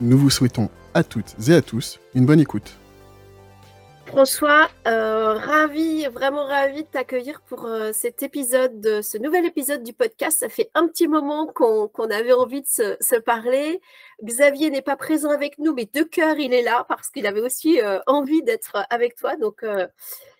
[0.00, 2.72] Nous vous souhaitons à toutes et à tous une bonne écoute.
[4.06, 9.82] François, euh, ravi, vraiment ravi de t'accueillir pour euh, cet épisode, de- ce nouvel épisode
[9.82, 10.38] du podcast.
[10.40, 13.80] Ça fait un petit moment qu'on avait envie de se, se parler.
[14.22, 17.40] Xavier n'est pas présent avec nous, mais de cœur, il est là parce qu'il avait
[17.40, 19.36] aussi euh, envie d'être avec toi.
[19.36, 19.88] Donc, euh,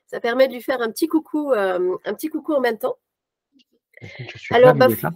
[0.06, 2.96] ça permet de lui faire un petit coucou, euh, un petit coucou en même temps.
[4.02, 5.10] Je suis Alors, ravi bah, d'être là.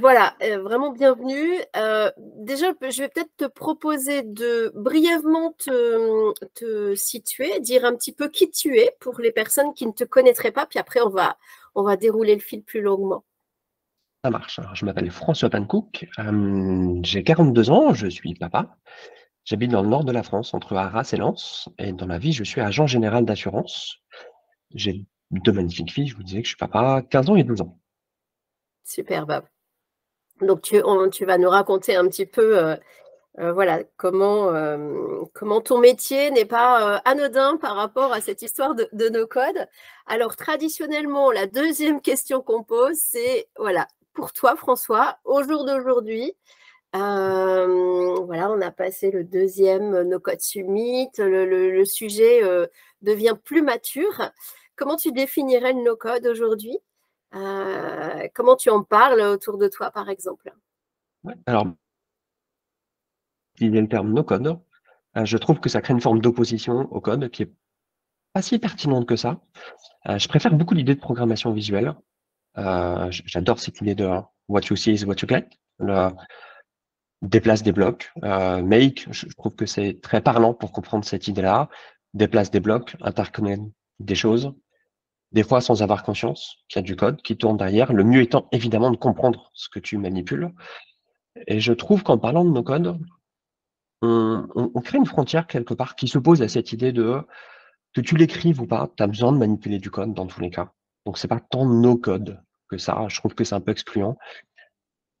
[0.00, 1.52] Voilà, euh, vraiment bienvenue.
[1.76, 8.12] Euh, déjà, je vais peut-être te proposer de brièvement te, te situer, dire un petit
[8.12, 11.10] peu qui tu es pour les personnes qui ne te connaîtraient pas, puis après on
[11.10, 11.36] va,
[11.74, 13.24] on va dérouler le fil plus longuement.
[14.24, 14.58] Ça marche.
[14.58, 16.08] Alors, je m'appelle François Pancook.
[16.18, 18.78] euh, j'ai 42 ans, je suis papa.
[19.44, 21.68] J'habite dans le nord de la France, entre Arras et Lens.
[21.78, 23.98] Et dans la vie, je suis agent général d'assurance.
[24.74, 27.60] J'ai deux magnifiques filles, je vous disais que je suis papa, 15 ans et 12
[27.60, 27.78] ans.
[28.82, 29.42] Superbe.
[30.40, 32.76] Donc tu, vas nous raconter un petit peu, euh,
[33.38, 38.74] euh, voilà, comment, euh, comment ton métier n'est pas anodin par rapport à cette histoire
[38.74, 39.66] de, nos codes.
[40.06, 46.34] Alors traditionnellement, la deuxième question qu'on pose, c'est, voilà, pour toi François, au jour d'aujourd'hui,
[46.92, 52.40] voilà, on a passé le deuxième No Code Summit, le, le- sujet
[53.02, 54.30] devient plus mature.
[54.76, 56.78] Comment tu définirais le No Code aujourd'hui?
[57.34, 60.52] Euh, comment tu en parles autour de toi, par exemple?
[61.46, 61.66] Alors,
[63.58, 64.58] il y a le terme no code.
[65.16, 67.52] Euh, je trouve que ça crée une forme d'opposition au code qui est
[68.32, 69.40] pas si pertinente que ça.
[70.08, 71.94] Euh, je préfère beaucoup l'idée de programmation visuelle.
[72.56, 74.08] J'adore cette idée de
[74.48, 75.48] what you see is what you get.
[77.22, 78.10] Déplace des blocs.
[78.16, 81.68] Make, je je trouve que c'est très parlant pour comprendre cette idée-là.
[82.14, 83.62] Déplace des blocs, interconnecte
[84.00, 84.52] des choses,
[85.32, 87.92] des fois sans avoir conscience qu'il y a du code qui tourne derrière.
[87.92, 90.52] Le mieux étant évidemment de comprendre ce que tu manipules.
[91.46, 92.98] Et je trouve qu'en parlant de nos codes,
[94.02, 97.22] on, crée une frontière quelque part qui s'oppose à cette idée de
[97.92, 100.50] que tu l'écrives ou pas, tu as besoin de manipuler du code dans tous les
[100.50, 100.72] cas.
[101.06, 103.06] Donc c'est pas tant no code que ça.
[103.08, 104.16] Je trouve que c'est un peu excluant.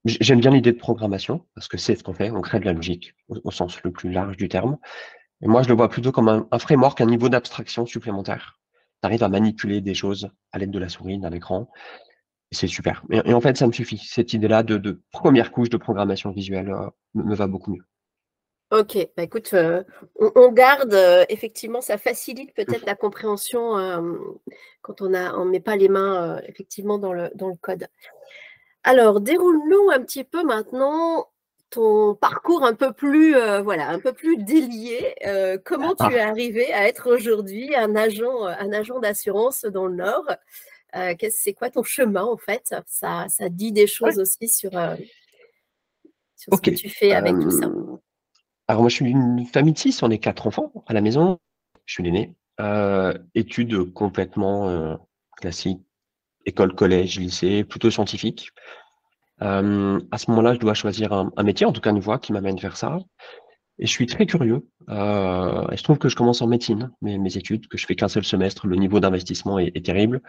[0.04, 2.72] J'aime bien l'idée de programmation parce que c'est ce qu'on fait, on crée de la
[2.72, 4.78] logique au, au sens le plus large du terme.
[5.42, 8.59] Et moi, je le vois plutôt comme un, un framework, un niveau d'abstraction supplémentaire.
[9.02, 11.68] Tu arrives à manipuler des choses à l'aide de la souris, d'un écran.
[12.52, 13.04] C'est super.
[13.10, 13.98] Et, en fait, ça me suffit.
[13.98, 17.84] Cette idée-là de, première couche de programmation visuelle euh, me, va beaucoup mieux.
[18.72, 19.82] Ok, bah écoute, euh,
[20.16, 23.74] on, garde, euh, effectivement, ça facilite peut-être la compréhension
[24.82, 27.88] quand on a, on met pas les mains effectivement dans le, dans le code.
[28.84, 31.26] Alors, déroule-nous un petit peu maintenant
[31.70, 35.14] ton parcours un peu plus, euh, voilà, un peu plus délié.
[35.24, 39.86] Euh, comment tu es arrivé à être aujourd'hui un agent, euh, un agent d'assurance dans
[39.86, 40.26] le Nord?
[40.96, 42.74] Euh, c'est quoi ton chemin en fait?
[42.86, 44.72] Ça, ça dit des choses aussi sur,
[46.36, 47.70] sur ce que tu fais avec tout ça.
[48.66, 51.38] Alors moi, je suis une famille de six, on est quatre enfants à la maison.
[51.86, 52.34] Je suis l'aîné.
[53.34, 54.98] Études complètement
[55.36, 55.80] classiques,
[56.44, 58.50] école, collège, lycée, plutôt scientifique.
[59.42, 62.32] Euh, à ce moment-là, je dois choisir un, métier, en tout cas une voie qui
[62.32, 62.98] m'amène vers ça.
[63.78, 64.66] Et je suis très curieux.
[64.90, 67.94] Euh, et je trouve que je commence en médecine, mes, mes études, que je fais
[67.94, 68.66] qu'un seul semestre.
[68.66, 70.20] Le niveau d'investissement est, terrible.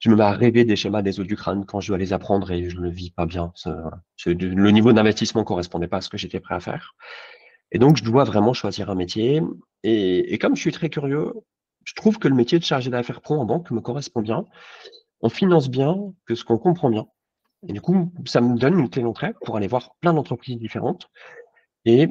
[0.00, 2.12] Je me mets à rêver des schémas des os du crâne quand je dois les
[2.12, 3.52] apprendre et je ne vis pas bien.
[4.26, 6.94] Le niveau d'investissement correspondait pas à ce que j'étais prêt à faire.
[7.70, 9.42] Et donc, je dois vraiment choisir un métier.
[9.84, 11.32] Et, et comme je suis très curieux,
[11.84, 14.44] je trouve que le métier de chargé d'affaires pro en banque me correspond bien.
[15.20, 15.96] On finance bien
[16.26, 17.06] que ce qu'on comprend bien.
[17.66, 21.08] Et du coup, ça me donne une clé d'entrée pour aller voir plein d'entreprises différentes
[21.84, 22.08] et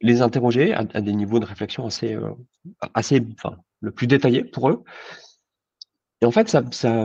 [0.00, 2.30] les interroger à, à des niveaux de réflexion assez, euh,
[2.94, 4.84] assez, enfin, le plus détaillé pour eux.
[6.20, 7.04] Et en fait, ça, ça,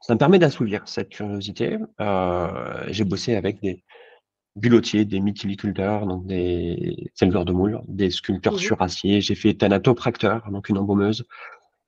[0.00, 1.78] ça me permet d'assouvir cette curiosité.
[2.00, 3.84] Euh, j'ai bossé avec des
[4.56, 8.58] bulotiers, des mytiliculteurs, donc des éleveurs de moules, des sculpteurs Mhm.
[8.60, 9.20] sur acier.
[9.20, 11.24] J'ai fait thanatopracteur, donc une embaumeuse.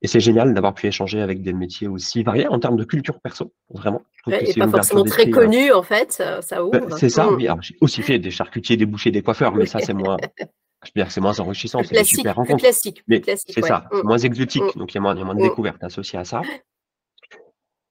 [0.03, 3.19] Et c'est génial d'avoir pu échanger avec des métiers aussi variés en termes de culture
[3.19, 4.03] perso, vraiment.
[4.25, 6.97] Je Ouais, que et pas forcément très euh, connu en fait, ça bah, ouvre.
[6.97, 7.35] c'est ça, Mm.
[7.35, 7.47] oui.
[7.47, 10.91] Alors, j'ai aussi fait des charcutiers, des bouchers, des coiffeurs, mais ça, c'est moins, je
[10.95, 12.63] veux dire, c'est moins enrichissant, c'est des classique, super plus rencontres.
[12.63, 13.51] classique, plus Mais classique.
[13.55, 13.67] c'est ouais.
[13.67, 14.01] ça, Mm.
[14.03, 14.79] moins exotique, Mm.
[14.79, 15.49] donc il y a moins, il y a moins de Mm.
[15.49, 16.41] découvertes associées à ça.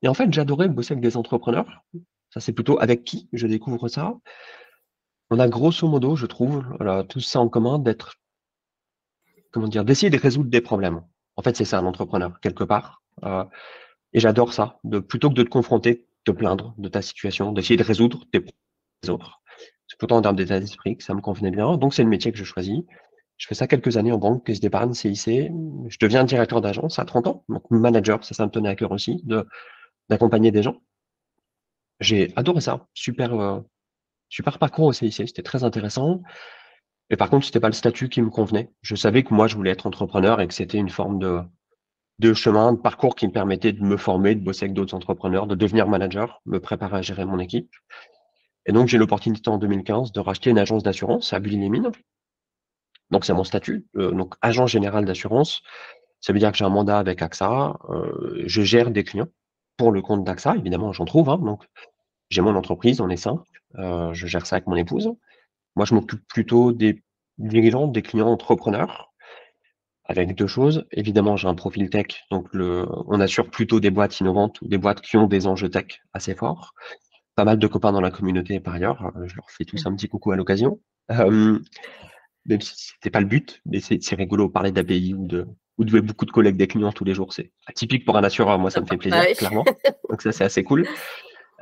[0.03, 1.85] Et en fait, j'adorais bosser avec des entrepreneurs.
[2.31, 4.15] Ça, c'est plutôt avec qui je découvre ça.
[5.31, 8.15] On a grosso modo, je trouve, voilà, tout ça en commun d'être
[9.51, 11.01] comment dire, d'essayer de résoudre des problèmes.
[11.37, 13.03] En fait, c'est ça un entrepreneur, quelque part.
[13.25, 13.45] Euh,
[14.13, 17.77] et j'adore ça, de, plutôt que de te confronter, te plaindre de ta situation, d'essayer
[17.77, 18.57] de résoudre tes problèmes
[19.09, 19.41] autres.
[19.87, 21.77] C'est plutôt en termes d'état d'esprit que ça me convenait bien.
[21.77, 22.81] Donc, c'est le métier que je choisis.
[23.37, 25.53] Je fais ça quelques années en banque, caisse d'épargne, CIC.
[25.89, 28.93] Je deviens directeur d'agence à 30 ans, donc manager, ça, ça me tenait à cœur
[28.93, 29.47] aussi, de,
[30.09, 30.81] d'accompagner des gens.
[32.01, 32.87] J'ai adoré ça.
[32.95, 33.61] Super, euh,
[34.29, 36.23] super parcours au CIC, c'était très intéressant.
[37.11, 38.71] Et par contre, c'était pas le statut qui me convenait.
[38.83, 41.41] Je savais que moi, je voulais être entrepreneur et que c'était une forme de,
[42.19, 45.47] de chemin, de parcours qui me permettait de me former, de bosser avec d'autres entrepreneurs,
[45.47, 47.71] de devenir manager, me préparer à gérer mon équipe.
[48.67, 51.93] Et donc, j'ai l'opportunité en 2015 de racheter une agence d'assurance à Bully-les-Mines.
[53.11, 53.87] Donc, c'est mon statut.
[53.97, 55.63] Euh, donc, agent général d'assurance.
[56.21, 57.79] Ça veut dire que j'ai un mandat avec AXA.
[57.91, 59.29] Euh, je gère des clients
[59.77, 60.57] pour le compte d'AXA.
[60.57, 61.31] Évidemment, j'en trouve.
[61.31, 61.65] Hein, donc,
[62.31, 63.39] j'ai mon entreprise, on est cinq.
[63.77, 65.13] Euh, je gère ça avec mon épouse.
[65.77, 67.03] Moi, je m'occupe plutôt des
[67.39, 69.13] dirigeants, des clients entrepreneurs,
[70.05, 70.87] avec deux choses.
[70.93, 74.79] Évidemment, j'ai un profil tech, donc le, on assure plutôt des boîtes innovantes ou des
[74.79, 76.73] boîtes qui ont des enjeux tech assez forts.
[77.35, 79.13] Pas mal de copains dans la communauté par ailleurs.
[79.17, 80.81] Euh, je leur fais tous un petit coucou à l'occasion.
[81.11, 81.59] Euh,
[82.47, 85.47] même si c'était pas le but, mais c'est rigolo parler d'API ou de
[85.79, 87.33] ou de beaucoup de collègues des clients tous les jours.
[87.33, 88.59] C'est atypique pour un assureur.
[88.59, 89.65] Moi, ça me fait plaisir, clairement.
[90.11, 90.87] Donc ça, c'est assez cool.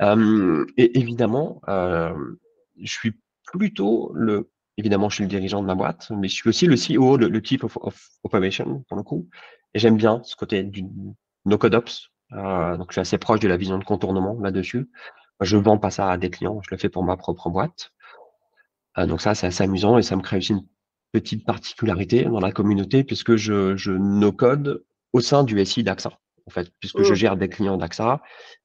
[0.01, 2.13] Euh, et évidemment, euh,
[2.81, 3.13] je suis
[3.51, 6.75] plutôt le, évidemment, je suis le dirigeant de ma boîte, mais je suis aussi le
[6.75, 7.77] CEO, le, le Chief of,
[8.23, 9.29] Operation, pour le coup.
[9.73, 10.85] Et j'aime bien ce côté du
[11.45, 12.09] no-code ops.
[12.33, 14.89] Euh, donc, je suis assez proche de la vision de contournement là-dessus.
[15.41, 17.91] Je vends pas ça à des clients, je le fais pour ma propre boîte.
[18.97, 20.65] Euh, donc ça, c'est assez amusant et ça me crée aussi une
[21.11, 26.11] petite particularité dans la communauté puisque je, je no-code au sein du SI d'AXA,
[26.45, 27.15] en fait, puisque je mmh.
[27.15, 28.21] gère des clients d'AXA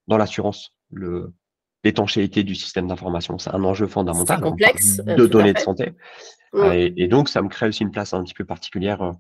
[0.07, 0.75] dans l'assurance.
[0.93, 1.33] Le,
[1.85, 3.39] l'étanchéité du système d'information.
[3.39, 5.93] C'est un enjeu fondamental complexe, de données de santé.
[6.55, 9.13] Euh, et, donc, ça me crée aussi une place un petit peu particulière euh,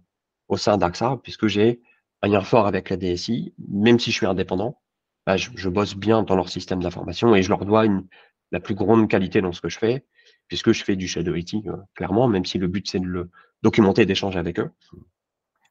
[0.48, 1.80] au sein d'AXA, puisque j'ai
[2.22, 4.80] un lien fort avec la DSI, même si je suis indépendant.
[5.26, 8.06] Bah, je, bosse bien dans leur système d'information et je leur dois une,
[8.52, 10.04] la plus grande qualité dans ce que je fais,
[10.48, 13.30] puisque je fais du shadow IT, euh, clairement, même si le but c'est de le
[13.62, 14.70] documenter et d'échanger avec eux.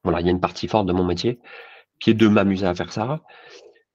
[0.04, 1.40] Voilà, il y a une partie forte de mon métier
[2.00, 3.22] qui est de m'amuser à faire ça.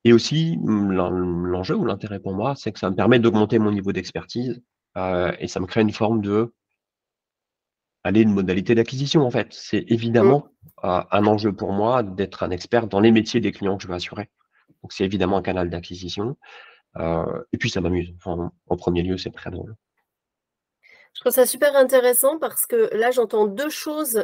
[0.05, 3.73] Et aussi, mmh, l'enjeu ou l'intérêt pour moi, c'est que ça me permet d'augmenter mon
[3.73, 4.63] niveau d'expertise
[4.97, 6.53] euh, et ça me crée une forme de
[8.05, 9.49] aller une modalité d'acquisition en fait.
[9.51, 10.51] C'est évidemment
[10.83, 10.87] mmh.
[10.87, 13.89] euh, un enjeu pour moi d'être un expert dans les métiers des clients que je
[13.89, 14.29] veux assurer.
[14.83, 16.37] Donc c'est évidemment un canal d'acquisition.
[16.97, 18.13] Euh, et puis ça m'amuse.
[18.27, 19.75] en premier lieu, c'est très drôle.
[21.15, 24.23] Je trouve ça super intéressant parce que là, j'entends deux choses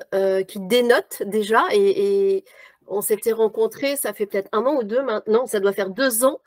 [0.49, 2.45] qui dénotent déjà et,
[2.91, 6.25] on s'était rencontrés, ça fait peut-être un an ou deux maintenant, ça doit faire deux
[6.25, 6.41] ans,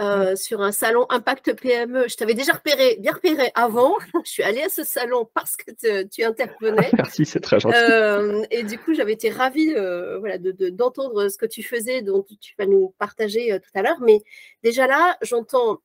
[0.00, 2.08] euh, sur un salon Impact PME.
[2.08, 3.94] Je t'avais déjà repéré, bien repéré avant.
[4.24, 5.70] Je suis allée à ce salon parce que
[6.04, 6.90] tu intervenais.
[6.96, 7.76] Merci, c'est très gentil.
[7.78, 12.24] Euh, et du coup, j'avais été ravie euh, voilà, d'entendre ce que tu faisais, dont
[12.40, 14.00] tu vas nous partager tout à l'heure.
[14.00, 14.22] Mais
[14.62, 15.78] déjà là, j'entends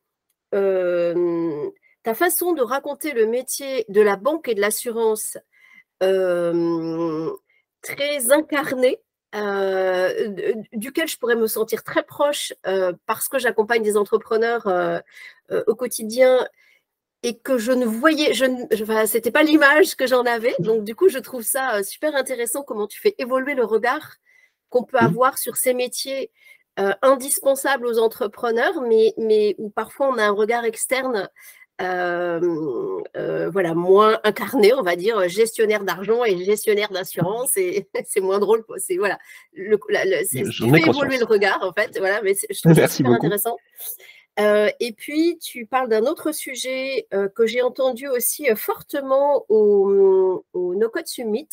[0.52, 5.38] ta façon de raconter le métier de la banque et de l'assurance
[7.82, 9.00] très incarnée
[9.36, 15.00] euh, duquel je pourrais me sentir très proche euh, parce que j'accompagne des entrepreneurs euh,
[15.68, 16.48] au quotidien
[17.24, 20.56] et que je ne voyais, je ne, c'était pas l'image que j'en avais.
[20.60, 24.16] Donc du coup, je trouve ça super intéressant comment tu fais évoluer le regard
[24.70, 25.06] qu'on peut mmh.
[25.06, 26.32] avoir sur ces métiers
[27.02, 31.28] indispensables aux entrepreneurs, mais, mais où parfois on a un regard externe
[31.80, 38.20] euh, euh, voilà, moins incarné, on va dire, gestionnaire d'argent et gestionnaire d'assurance, et c'est
[38.20, 38.64] moins drôle.
[38.78, 39.20] C'est voilà,
[39.54, 39.78] le,
[40.26, 41.98] c'est évoluer le regard en fait.
[42.00, 43.58] Voilà, mais je trouve ça super intéressant.
[44.40, 50.76] Euh, et puis, tu parles d'un autre sujet que j'ai entendu aussi fortement au, au
[50.76, 51.50] No Code Summit.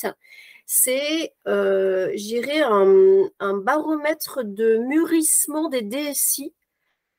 [0.66, 1.35] C'est,
[2.14, 6.54] j'irais, un, un, baromètre de mûrissement des DSI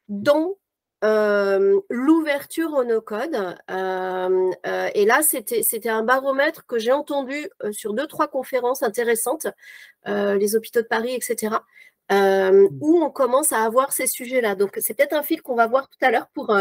[0.08, 0.56] dans
[1.02, 3.36] l'ouverture au no-code.
[3.70, 9.48] et là, c'était un baromètre que j'ai entendu sur deux, trois conférences intéressantes,
[10.06, 11.58] les hôpitaux de Paris, etc.,
[12.10, 12.68] mmh.
[12.82, 14.56] où on commence à avoir ces sujets-là.
[14.56, 16.56] Donc, c'est peut-être un fil qu'on va voir tout à l'heure pour,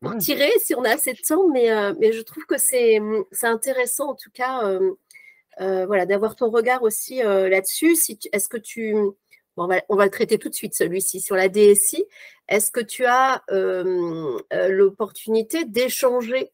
[0.00, 1.68] pour tirer si on a assez de temps, mais,
[2.00, 3.00] mais je trouve que c'est
[3.42, 4.78] intéressant, en tout cas,
[5.58, 7.94] voilà, d'avoir ton regard aussi là-dessus.
[7.94, 8.96] Si Est-ce que tu
[9.60, 12.04] on, va, le traiter tout de suite, celui-ci, sur la DSI.
[12.48, 16.50] Est-ce que tu as euh, euh, l'opportunité d'échanger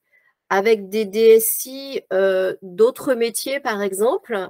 [0.48, 4.48] avec des DSI euh, d'autres métiers, par exemple,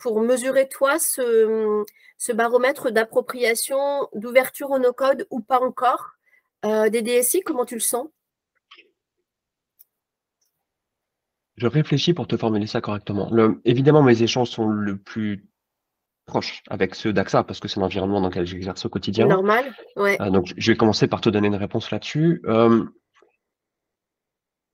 [0.00, 1.84] pour mesurer, toi, ce,
[2.32, 6.16] baromètre d'appropriation, d'ouverture au no-code ou pas encore
[6.64, 8.08] des DSI Comment tu le sens?
[11.56, 13.30] Je réfléchis pour te formuler ça correctement.
[13.64, 15.46] évidemment, mes échanges sont le plus
[16.30, 19.26] proches avec ceux d'AXA parce que c'est l'environnement dans lequel j'exerce au quotidien.
[19.26, 20.16] Normal, ouais.
[20.22, 22.40] Euh, donc, je vais commencer par te donner une réponse là-dessus.
[22.46, 22.84] Euh,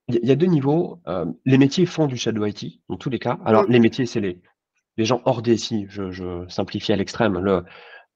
[0.08, 1.00] il y, a deux niveaux.
[1.08, 3.38] Euh, les métiers font du shadow IT, dans tous les cas.
[3.44, 3.72] Alors, mm.
[3.72, 4.40] les métiers, c'est les,
[4.96, 7.38] les gens hors DSI, je, je simplifie à l'extrême.
[7.38, 7.64] Le,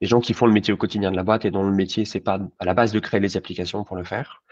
[0.01, 2.05] les gens qui font le métier au quotidien de la boîte et dont le métier,
[2.05, 4.43] c'est pas à la base de créer les applications pour le faire.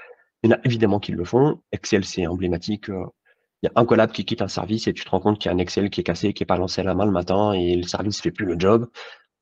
[0.42, 1.60] Il y en a évidemment qui le font.
[1.70, 2.90] Excel, c'est emblématique.
[3.62, 5.50] Il y a un collab qui quitte un service et tu te rends compte qu'il
[5.50, 7.10] y a un Excel qui est cassé, qui est pas lancé à la main le
[7.10, 8.88] matin et le service fait plus le job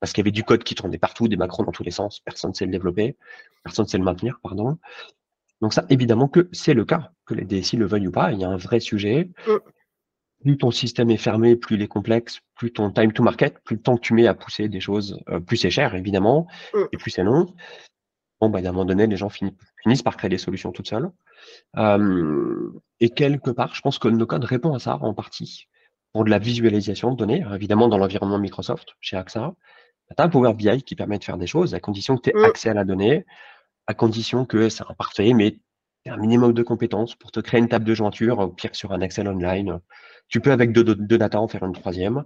[0.00, 2.20] parce qu'il y avait du code qui tournait partout, des macros dans tous les sens.
[2.20, 3.16] Personne ne sait le développer,
[3.62, 4.78] personne ne sait le maintenir, pardon.
[5.60, 8.32] Donc ça, évidemment que c'est le cas, que les DSI le veuillent ou pas.
[8.32, 9.30] Il y a un vrai sujet.
[9.46, 9.56] Mm.
[10.42, 13.76] Plus ton système est fermé, plus il est complexe, plus ton time to market, plus
[13.76, 16.84] le temps que tu mets à pousser des choses, euh, plus c'est cher, évidemment, mm.
[16.92, 17.54] et plus c'est long.
[18.40, 19.54] Bon, bah, à un moment donné, les gens finissent,
[20.04, 21.10] par créer des solutions toutes seules.
[21.76, 25.68] Euh, et quelque part, je pense que le no-code répond à ça en partie
[26.12, 27.44] pour de la visualisation de données.
[27.54, 29.54] Évidemment, dans l'environnement Microsoft, chez AXA,
[30.08, 32.30] tu as un Power BI qui permet de faire des choses à condition que tu
[32.30, 32.44] aies mm.
[32.44, 33.24] accès à la donnée,
[33.86, 35.58] à condition que c'est imparfait, mais
[36.08, 39.00] un minimum de compétences pour te créer une table de jointure, au pire sur un
[39.00, 39.80] Excel online.
[40.28, 42.24] Tu peux avec deux, deux, data en faire une troisième.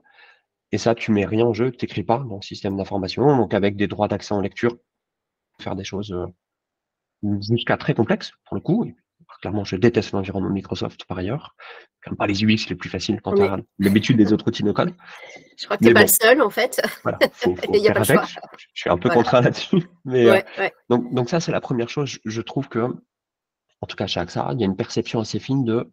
[0.73, 3.37] Et ça, tu mets rien en jeu, tu n'écris pas dans le système d'information.
[3.37, 4.76] Donc avec des droits d'accès en lecture,
[5.61, 6.14] faire des choses
[7.41, 8.93] jusqu'à très complexes pour le coup.
[9.41, 11.55] clairement, je déteste l'environnement Microsoft par ailleurs.
[12.03, 14.73] Comme pas les UX les plus faciles quand tu as l'habitude des autres outils no
[14.73, 14.95] code.
[15.59, 16.81] Je crois que tu n'es pas le seul en fait.
[17.03, 18.27] Voilà, faut, y a pas avec.
[18.27, 19.83] Je, suis un peu contraint là-dessus.
[20.07, 22.19] Mais euh, Donc, donc ça, c'est la première chose.
[22.25, 22.89] Je, trouve que,
[23.83, 25.91] en tout cas chez AXA, il y a une perception assez fine de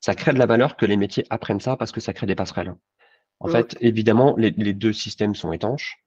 [0.00, 2.34] ça crée de la valeur que les métiers apprennent ça parce que ça crée des
[2.34, 2.74] passerelles.
[3.38, 6.00] En fait, évidemment, les, les deux systèmes sont étanches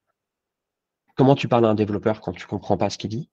[1.14, 3.30] comment tu parles à un développeur quand tu comprends pas ce qu'il dit?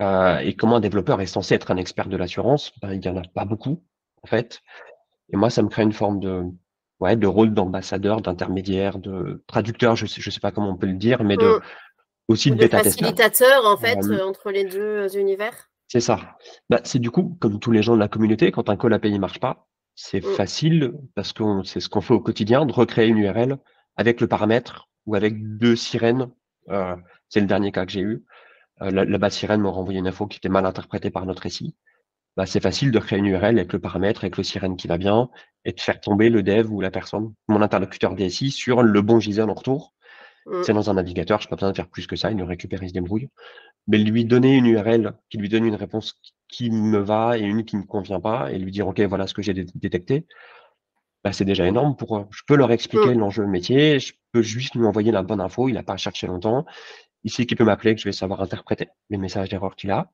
[0.00, 2.72] Euh, et comment un développeur est censé être un expert de l'assurance?
[2.80, 3.82] Ben, Il n'y en a pas beaucoup,
[4.22, 4.60] en fait.
[5.32, 6.42] Et moi, ça me crée une forme de,
[7.00, 10.86] ouais, de rôle d'ambassadeur, d'intermédiaire, de traducteur, je sais, je sais pas comment on peut
[10.86, 11.62] le dire, mais de, mm.
[12.28, 15.68] aussi de, de facilitateur, en fait, euh, entre les deux univers.
[15.88, 16.36] C'est ça.
[16.68, 19.12] Bah, c'est du coup, comme tous les gens de la communauté, quand un call API
[19.12, 20.34] ne marche pas, c'est mm.
[20.34, 23.58] facile, parce que c'est ce qu'on fait au quotidien, de recréer une URL
[23.96, 26.30] avec le paramètre ou avec deux sirènes
[26.70, 26.96] euh,
[27.28, 28.24] c'est le dernier cas que j'ai eu.
[28.82, 31.74] Euh, la, base sirène m'a renvoyé une info qui était mal interprétée par notre SI.
[32.36, 34.98] Bah, c'est facile de créer une URL avec le paramètre, avec le sirène qui va
[34.98, 35.28] bien,
[35.64, 39.20] et de faire tomber le dev ou la personne, mon interlocuteur DSI, sur le bon
[39.20, 39.92] JSON en retour.
[40.46, 40.62] Mm.
[40.62, 42.44] C'est dans un navigateur, je n'ai pas besoin de faire plus que ça, il le
[42.44, 43.28] récupère, il se débrouille.
[43.88, 46.14] Mais lui donner une URL qui lui donne une réponse
[46.48, 49.26] qui me va et une qui ne me convient pas, et lui dire, OK, voilà
[49.26, 50.26] ce que j'ai détecté,
[51.22, 52.26] bah, c'est déjà énorme pour eux.
[52.30, 53.18] Je peux leur expliquer mmh.
[53.18, 56.26] l'enjeu métier, je peux juste lui envoyer la bonne info, il n'a pas à chercher
[56.26, 56.64] longtemps.
[57.24, 60.10] Il sait qu'il peut m'appeler, que je vais savoir interpréter les messages d'erreur qu'il a.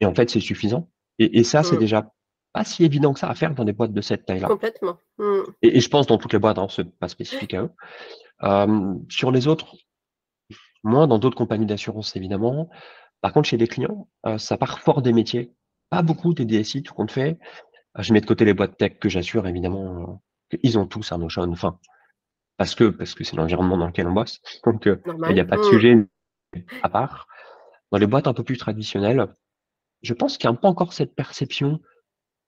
[0.00, 0.88] Et en fait, c'est suffisant.
[1.18, 1.80] Et, ça, c'est mmh.
[1.80, 2.12] déjà
[2.52, 4.48] pas si évident que ça à faire dans des boîtes de cette taille-là.
[4.48, 4.98] Complètement.
[5.18, 5.40] Mmh.
[5.62, 9.04] Et, je pense dans toutes les boîtes, hein, c'est pas spécifique à eux.
[9.08, 9.74] sur les autres,
[10.82, 12.68] moins dans d'autres compagnies d'assurance, évidemment.
[13.20, 15.52] Par contre, chez les clients, euh, ça part fort des métiers.
[15.90, 17.38] Pas beaucoup des DSI, tout compte fait.
[17.98, 20.20] Je mets de côté les boîtes tech que j'assure, évidemment.
[20.52, 21.78] Euh, ils ont tous un Notion, enfin,
[22.56, 24.40] parce que parce que c'est l'environnement dans lequel on bosse.
[24.64, 25.96] Donc, euh, il n'y a pas de sujet
[26.82, 27.26] à part.
[27.90, 29.26] Dans les boîtes un peu plus traditionnelles,
[30.02, 31.80] je pense qu'il n'y a pas encore cette perception,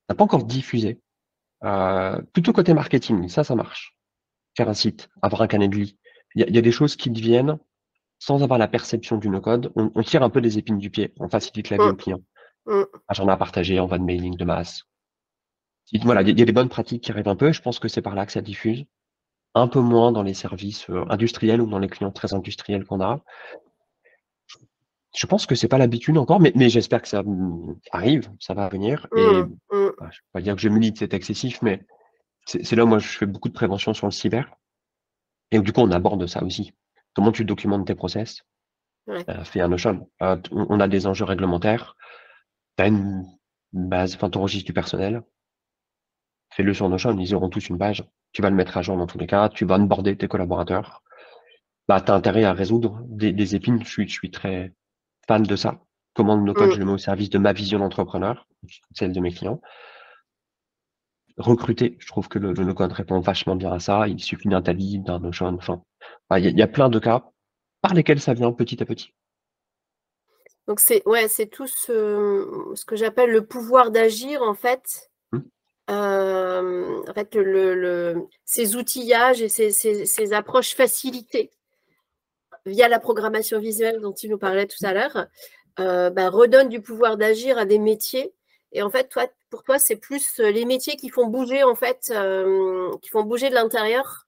[0.08, 1.00] n'a pas encore diffusé.
[1.64, 3.96] Euh, plutôt côté marketing, ça, ça marche.
[4.56, 5.98] Faire un site, avoir un Canadly.
[6.34, 7.58] Il y, a des choses qui deviennent,
[8.18, 11.28] sans avoir la perception du no-code, on, tire un peu des épines du pied, on
[11.28, 12.20] facilite la vie au client.
[12.66, 12.82] Mmh.
[13.12, 14.84] J'en ai à partager, on va de mailing de masse,
[16.02, 17.52] voilà, il y, a des bonnes pratiques qui arrivent un peu.
[17.52, 18.84] Je pense que c'est par là que ça diffuse.
[19.54, 23.00] Un peu moins dans les services euh, industriels ou dans les clients très industriels qu'on
[23.00, 23.20] a.
[25.16, 28.68] Je pense que c'est pas l'habitude encore, mais, j'espère que ça mm, arrive, ça va
[28.68, 29.06] venir.
[29.16, 29.56] Et mmh, mmh.
[29.70, 31.86] je ne vais pas dire que je milite, c'est excessif, mais
[32.46, 34.50] c'est là où moi je fais beaucoup de prévention sur le cyber.
[35.50, 36.72] Et du coup, on aborde ça aussi.
[37.14, 38.42] Comment tu documentes tes process?
[39.08, 40.10] Euh, Fais un Notion.
[40.22, 41.96] Euh, on a des enjeux réglementaires.
[42.76, 43.24] Tu as une
[43.72, 45.22] base, enfin, ton registre du personnel
[46.54, 48.04] fais-le sur Notion, ils auront tous une page.
[48.32, 51.02] Tu vas le mettre à jour dans tous les cas, tu vas onboarder tes collaborateurs.
[51.88, 53.82] Bah, tu as intérêt à résoudre des, épines.
[53.84, 54.72] Je suis, je suis très
[55.26, 55.80] fan de ça.
[56.14, 56.72] Comment le no-code, mm.
[56.72, 58.46] je le mets au service de ma vision d'entrepreneur,
[58.94, 59.60] celle de mes clients.
[61.36, 64.06] Recruter, je trouve que le, no-code répond vachement bien à ça.
[64.06, 65.82] Il suffit d'un Tally, d'un Notion, enfin,
[66.38, 67.24] il y, a plein de cas
[67.82, 69.12] par lesquels ça vient petit à petit.
[70.68, 75.10] Donc c'est ouais, c'est tout ce, ce que j'appelle le pouvoir d'agir en fait
[75.88, 81.50] en fait, le, ces outillages et ces, approches facilitées
[82.66, 85.26] via la programmation visuelle dont tu nous parlais tout à l'heure,
[85.80, 88.32] euh, bah, redonnent du pouvoir d'agir à des métiers.
[88.72, 92.12] Et en fait, toi, pour toi, c'est plus les métiers qui font bouger, en fait,
[93.02, 94.26] qui font bouger de l'intérieur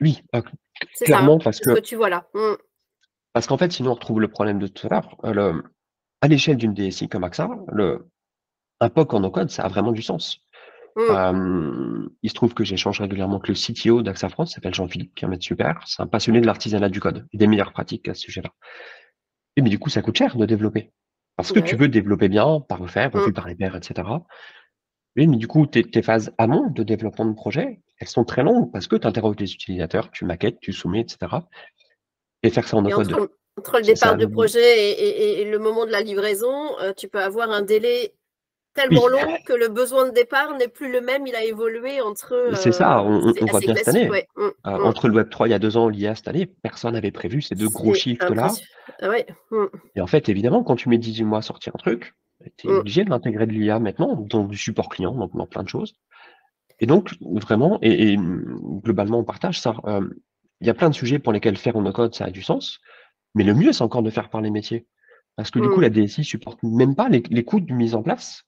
[0.00, 0.22] Oui,
[1.00, 2.28] clairement, parce que, que tu vois là.
[2.34, 2.54] Mmh.
[3.32, 5.62] Parce qu'en fait, sinon, on retrouve le problème de tout à l'heure.
[6.20, 8.08] À l'échelle d'une DSI comme AXA, le,
[8.80, 10.40] un POC en no-code, ça a vraiment du sens.
[10.96, 12.08] Mmh.
[12.22, 15.28] il se trouve que j'échange régulièrement avec le CTO d'AXA France, s'appelle Jean-Philippe, qui est
[15.28, 15.80] un mec super.
[15.86, 18.50] C'est un passionné de l'artisanat du code et des meilleures pratiques à ce sujet-là.
[19.56, 20.92] Et mais du coup, ça coûte cher de développer.
[21.36, 23.34] Parce que tu veux développer bien, par refaire, revu mmh.
[23.34, 24.08] par les pairs, etc.
[25.16, 28.42] Oui, mais du coup, tes, tes, phases amont de développement de projet, elles sont très
[28.42, 31.18] longues parce que tu interroges les utilisateurs, tu maquettes, tu soumets, etc.
[32.42, 33.12] Et faire ça en code.
[33.56, 37.50] Entre, le départ du projet et, le moment de la livraison, euh, tu peux avoir
[37.50, 38.14] un délai
[38.78, 42.50] tellement long que le besoin de départ n'est plus le même, il a évolué entre.
[42.54, 44.08] c'est ça, on, voit bien cette année.
[44.08, 44.84] Mmh, euh, mmh.
[44.84, 47.42] Entre le Web 3 il y a deux ans, l'IA cette année, personne n'avait prévu
[47.42, 48.48] ces deux gros chiffres là.
[49.00, 49.08] Ah
[49.50, 49.66] mmh.
[49.96, 52.14] Et en fait, évidemment, quand tu mets 18 mois à sortir un truc,
[52.56, 55.62] tu es obligé de l'intégrer de l'IA maintenant, donc du support client, donc dans plein
[55.62, 55.94] de choses.
[56.80, 58.16] Et donc, vraiment, et,
[58.84, 59.74] globalement, on partage ça.
[59.86, 60.08] Euh,
[60.60, 62.80] il y a plein de sujets pour lesquels faire en no-code, ça a du sens.
[63.34, 64.86] Mais le mieux, c'est encore de faire par les métiers.
[65.36, 68.02] Parce que du coup, la DSI supporte même pas les, les coûts de mise en
[68.02, 68.47] place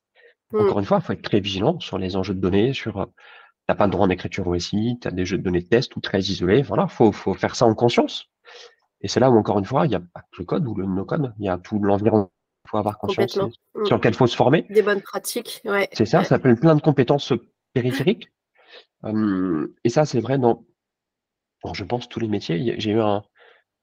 [0.53, 0.61] Mmh.
[0.61, 3.07] Encore une fois, il faut être très vigilant sur les enjeux de données, sur euh,
[3.67, 6.01] t'as pas de droit d'écriture OSI, tu as des jeux de données de test ou
[6.01, 6.63] très isolés.
[6.63, 8.27] Voilà, faut, faut faire ça en conscience.
[9.01, 10.75] Et c'est là où, encore une fois, il n'y a pas que le code ou
[10.75, 12.31] le no-code, il y a tout l'environnement.
[12.67, 13.91] Il faut avoir conscience sur mmh.
[13.91, 14.67] lequel il faut se former.
[14.69, 15.89] Des bonnes pratiques, ouais.
[15.93, 17.33] C'est ça, ça s'appelle plein de compétences
[17.73, 18.31] périphériques.
[19.85, 20.65] et ça, c'est vrai dans,
[21.73, 22.75] je pense, tous les métiers.
[22.79, 23.23] J'ai eu un,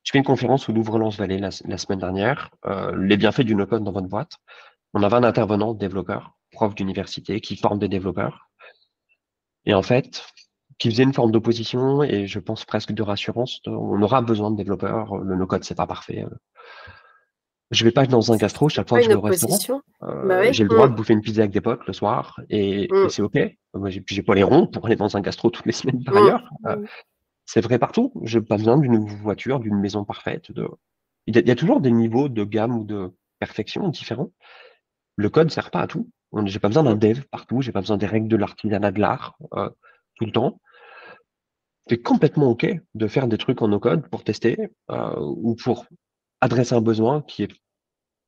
[0.07, 3.83] je fais une conférence au Louvre-Lens Vallée la, semaine dernière, euh, les bienfaits du no-code
[3.83, 4.37] dans votre boîte.
[4.93, 8.49] On avait un intervenant, développeur, prof d'université, qui forme des développeurs.
[9.65, 10.25] Et en fait,
[10.77, 13.61] qui faisait une forme d'opposition et je pense presque de rassurance.
[13.65, 15.17] On aura besoin de développeurs.
[15.17, 16.25] Le no-code, c'est pas parfait.
[17.71, 19.81] Je vais pas être dans un gastro chaque fois que je vais au restaurant.
[20.03, 20.95] Euh, bah j'ai le droit de mm.
[20.95, 23.09] bouffer une pizza avec des potes le soir et, mm.
[23.09, 23.37] c'est ok.
[23.73, 26.17] Moi, j'ai pas les ronds pour aller dans un gastro toutes les semaines par mm.
[26.17, 26.49] ailleurs.
[26.67, 26.77] Euh,
[27.45, 28.13] c'est vrai partout.
[28.23, 30.51] J'ai pas besoin d'une voiture, d'une maison parfaite.
[30.51, 30.67] De...
[31.25, 34.31] Il, y a, il, y a, toujours des niveaux de gamme ou de perfection différents.
[35.17, 36.09] Le code sert pas à tout.
[36.45, 39.37] J'ai pas besoin d'un dev partout, j'ai pas besoin des règles de l'artisanat de l'art
[39.53, 39.69] euh,
[40.15, 40.59] tout le temps.
[41.87, 45.85] C'est complètement OK de faire des trucs en no-code pour tester euh, ou pour
[46.41, 47.51] adresser un besoin qui est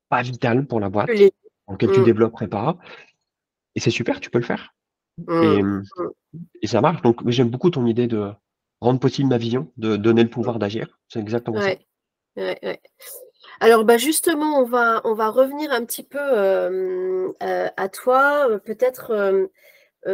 [0.07, 1.09] pas vital pour la boîte,
[1.67, 2.05] en lequel tu mmh.
[2.05, 2.77] développerais pas.
[3.75, 4.73] Et c'est super, tu peux le faire.
[5.27, 5.61] Mmh.
[5.61, 5.83] Mmh.
[6.61, 7.01] Et, ça marche.
[7.01, 8.31] Donc j'aime beaucoup ton idée de
[8.79, 10.97] rendre possible ma vision, de donner le pouvoir d'agir.
[11.09, 11.75] C'est exactement ça.
[13.59, 19.49] Alors bah justement, on va, on va revenir un petit peu euh, à toi, peut-être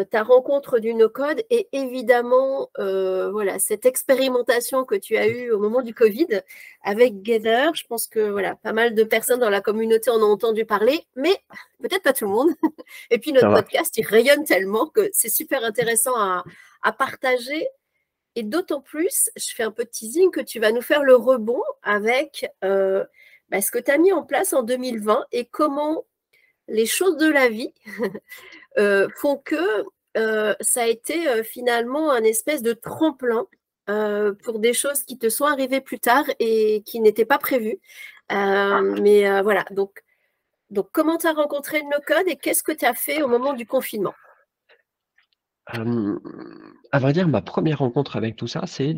[0.10, 5.84] ta rencontre du no-code et évidemment voilà cette expérimentation que tu as eue au moment
[5.84, 6.42] du Covid
[6.84, 7.70] avec Gather.
[7.76, 11.06] Je pense que voilà pas mal de personnes dans la communauté en ont entendu parler,
[11.16, 11.38] mais
[11.82, 12.50] peut-être pas tout le monde.
[13.12, 16.44] Et puis notre podcast il rayonne tellement que c'est super intéressant à,
[16.82, 17.68] à partager.
[18.36, 21.16] Et d'autant plus, je fais un peu de teasing, que tu vas nous faire le
[21.16, 22.48] rebond avec
[23.50, 26.06] bah, ce que tu as mis en place en 2020 et comment
[26.68, 27.74] les choses de la vie
[28.78, 29.86] euh, font que
[30.18, 33.48] euh, ça a été euh, finalement un espèce de tremplin
[34.44, 37.80] pour des choses qui te sont arrivées plus tard et qui n'étaient pas prévues.
[38.32, 40.04] mais voilà, donc,
[40.72, 43.54] donc comment tu as rencontré le no-code et qu'est-ce que tu as fait au moment
[43.54, 44.16] du confinement?
[45.68, 48.96] À vrai dire, ma première rencontre avec tout ça, c'est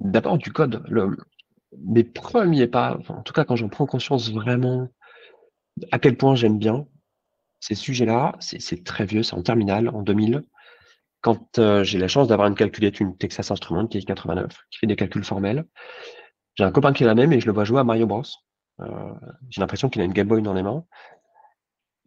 [0.00, 0.82] d'abord du code.
[0.88, 1.16] Le,
[1.78, 4.88] mes premiers pas, en tout cas quand j'en prends conscience vraiment
[5.92, 6.86] à quel point j'aime bien
[7.60, 10.42] ces sujets-là, c'est très vieux, c'est en terminale, en 2000,
[11.20, 14.78] quand euh, j'ai la chance d'avoir une calculette, une Texas Instruments qui est 89, qui
[14.78, 15.66] fait des calculs formels.
[16.54, 18.22] J'ai un copain qui est la même et je le vois jouer à Mario Bros.
[18.80, 18.86] Euh,
[19.50, 20.84] j'ai l'impression qu'il a une Game Boy dans les mains.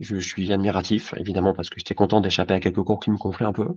[0.04, 3.46] Je, suis admiratif, évidemment, parce que j'étais content d'échapper à quelques cours qui me gonflaient
[3.46, 3.70] un peu.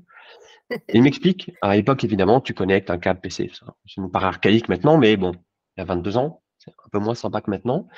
[0.92, 3.50] il m'explique, à l'époque, évidemment, tu connectes un câble PC.
[3.54, 5.32] Ça, ça nous paraît archaïque maintenant, mais bon,
[5.76, 6.42] il y a 22 ans.
[6.58, 7.88] C'est un peu moins sympa que maintenant.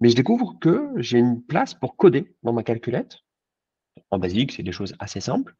[0.00, 3.20] Mais je découvre que j'ai une place pour coder dans ma calculette.
[4.10, 5.54] En basique, c'est des choses assez simples.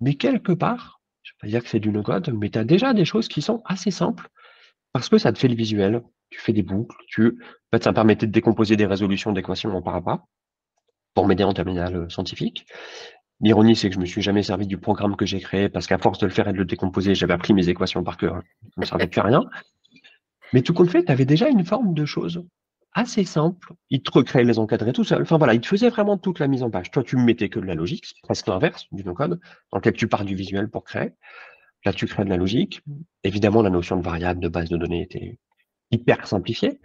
[0.00, 2.64] Mais quelque part, je ne vais pas dire que c'est du no-code, mais tu as
[2.64, 4.28] déjà des choses qui sont assez simples
[4.92, 6.02] parce que ça te fait le visuel.
[6.30, 6.96] Tu fais des boucles.
[7.08, 7.26] Tu...
[7.26, 10.24] En fait, ça me permettait de décomposer des résolutions d'équations en parappa
[11.14, 12.66] pour m'aider en terminale euh, scientifique.
[13.40, 15.98] L'ironie, c'est que je me suis jamais servi du programme que j'ai créé parce qu'à
[15.98, 18.40] force de le faire et de le décomposer, j'avais appris mes équations par cœur.
[18.84, 19.44] Ça ne me plus à rien.
[20.52, 22.44] Mais tout compte fait, tu avais déjà une forme de choses
[22.94, 23.72] assez simple.
[23.90, 25.22] Il te recréait les encadrés tout seul.
[25.22, 26.90] Enfin voilà, il te faisait vraiment toute la mise en page.
[26.90, 29.40] Toi, tu me mettais que de la logique, c'est presque l'inverse du no-code,
[29.72, 31.12] dans lequel tu pars du visuel pour créer.
[31.84, 32.82] Là, tu crées de la logique.
[33.24, 35.38] Évidemment, la notion de variable, de base de données était
[35.90, 36.80] hyper simplifiée.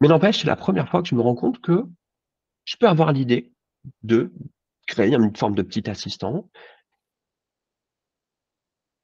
[0.00, 1.84] Mais n'empêche, c'est la première fois que je me rends compte que
[2.64, 3.52] je peux avoir l'idée
[4.02, 4.32] de
[4.86, 6.48] créer une forme de petit assistant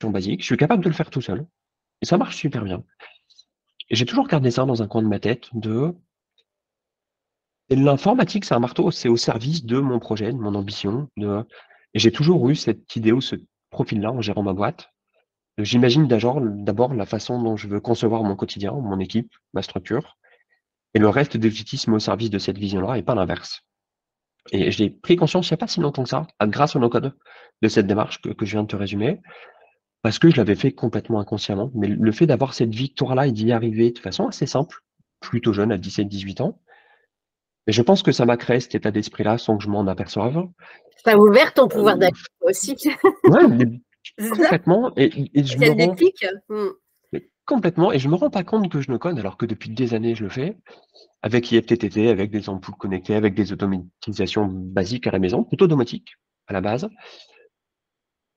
[0.07, 0.41] basique.
[0.41, 1.47] Je suis capable de le faire tout seul.
[2.01, 2.85] Et ça marche super bien.
[3.91, 5.95] Et j'ai toujours gardé ça dans un coin de ma tête de
[7.71, 11.09] l'informatique, c'est un marteau, c'est au service de mon projet, de mon ambition.
[11.19, 13.37] Et j'ai toujours eu cette idée ou ce
[13.71, 14.91] profil-là en gérant ma boîte.
[15.59, 20.17] J'imagine d'abord la façon dont je veux concevoir mon quotidien, mon équipe, ma structure.
[20.95, 23.63] Et le reste se met au service de cette vision-là et pas l'inverse.
[24.53, 27.15] Et j'ai pris conscience il n'y a pas si longtemps que ça, grâce au no-code
[27.61, 29.21] de cette démarche que, que, je viens de te résumer,
[30.03, 31.71] parce que je l'avais fait complètement inconsciemment.
[31.75, 34.79] Mais le fait d'avoir cette victoire-là et d'y arriver de façon assez simple,
[35.21, 36.59] plutôt jeune, à 17-18 ans,
[37.67, 40.49] mais je pense que ça m'a créé cet état d'esprit-là sans que je m'en aperçoive.
[41.05, 42.75] Ça a ouvert ton pouvoir euh, d'action aussi.
[43.25, 43.83] Oui,
[44.31, 44.91] complètement.
[44.97, 45.95] Et, et je me rends...
[47.49, 47.93] Complètement.
[47.93, 50.15] Et je me rends pas compte que je ne code alors que depuis des années
[50.15, 50.59] je le fais
[51.23, 56.17] avec IFTTT, avec des ampoules connectées, avec des automatisations basiques à la maison, plutôt domestiques
[56.47, 56.91] à la base.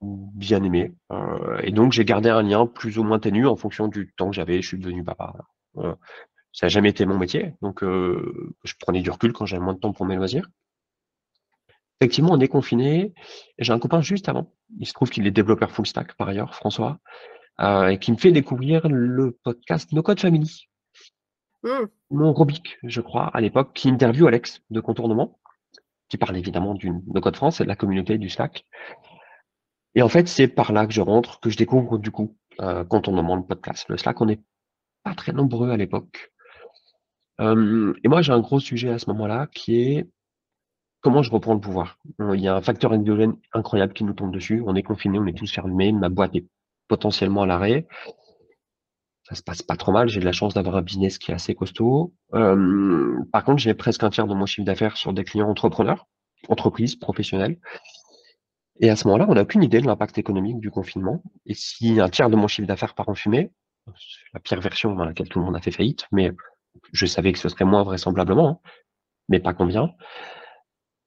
[0.00, 0.94] Bien aimé.
[1.12, 4.30] Euh, et donc j'ai gardé un lien plus ou moins ténu en fonction du temps
[4.30, 4.62] que j'avais.
[4.62, 5.34] Je suis devenu papa.
[5.76, 5.94] Euh,
[6.54, 9.74] ça n'a jamais été mon métier, donc euh, je prenais du recul quand j'avais moins
[9.74, 10.48] de temps pour mes loisirs.
[12.00, 13.12] Effectivement, on est confiné.
[13.58, 14.54] J'ai un copain juste avant.
[14.78, 16.98] Il se trouve qu'il est développeur full stack par ailleurs, François,
[17.60, 20.68] euh, et qui me fait découvrir le podcast No Code Family.
[21.62, 21.86] Mmh.
[22.10, 25.38] Mon Robic, je crois, à l'époque, qui interview Alex de Contournement,
[26.08, 28.64] qui parle évidemment du No Code France et de la communauté du Slack.
[29.94, 32.84] Et en fait, c'est par là que je rentre, que je découvre du coup euh,
[32.84, 33.88] Contournement, le podcast.
[33.88, 34.40] Le Slack, on n'est
[35.04, 36.32] pas très nombreux à l'époque
[37.40, 40.08] et moi, j'ai un gros sujet à ce moment-là qui est
[41.00, 41.98] comment je reprends le pouvoir.
[42.20, 44.62] Il y a un facteur endogène incroyable qui nous tombe dessus.
[44.66, 45.92] On est confinés, on est tous fermés.
[45.92, 46.46] Ma boîte est
[46.92, 47.86] potentiellement à l'arrêt.
[49.22, 50.10] Ça se passe pas trop mal.
[50.10, 52.12] J'ai de la chance d'avoir un business qui est assez costaud.
[52.30, 56.06] par contre, j'ai presque un tiers de mon chiffre d'affaires sur des clients entrepreneurs,
[56.50, 57.58] entreprises, professionnels.
[58.80, 61.22] Et à ce moment-là, on n'a aucune idée de l'impact économique du confinement.
[61.46, 63.50] Et si un tiers de mon chiffre d'affaires part en fumée,
[64.34, 66.32] la pire version dans laquelle tout le monde a fait faillite, mais
[66.92, 68.70] je savais que ce serait moins vraisemblablement, hein,
[69.30, 69.94] mais pas combien.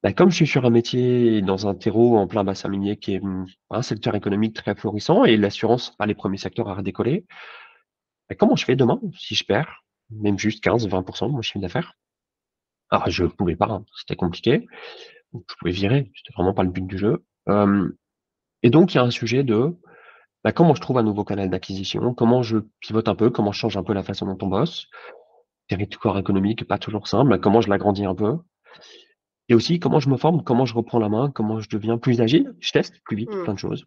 [0.06, 3.15] Bah, comme je suis sur un métier dans un terreau en plein bassin minier qui
[3.15, 7.26] est mmh, un secteur économique très florissant et l'assurance pas les premiers secteurs à redécoller,
[8.30, 9.84] bah, comment je fais demain si je perds?
[10.12, 11.96] Même juste 15-20% de mon chiffre d'affaires?
[12.91, 14.68] Alors je pouvais pas, hein, c'était compliqué.
[15.34, 17.26] Je pouvais virer, c'était vraiment pas le but du jeu.
[18.62, 19.76] et donc il y a un sujet de
[20.44, 23.60] bah, comment je trouve un nouveau canal d'acquisition, comment je pivote un peu, comment je
[23.60, 24.86] change un peu la façon dont on bosse,
[25.68, 28.38] territoire économique pas toujours simple, comment je l'agrandis un peu?
[29.47, 32.21] Et aussi, comment je me forme, comment je reprends la main, comment je deviens plus
[32.21, 33.58] agile, je teste plus vite, plein de mmh.
[33.58, 33.86] choses.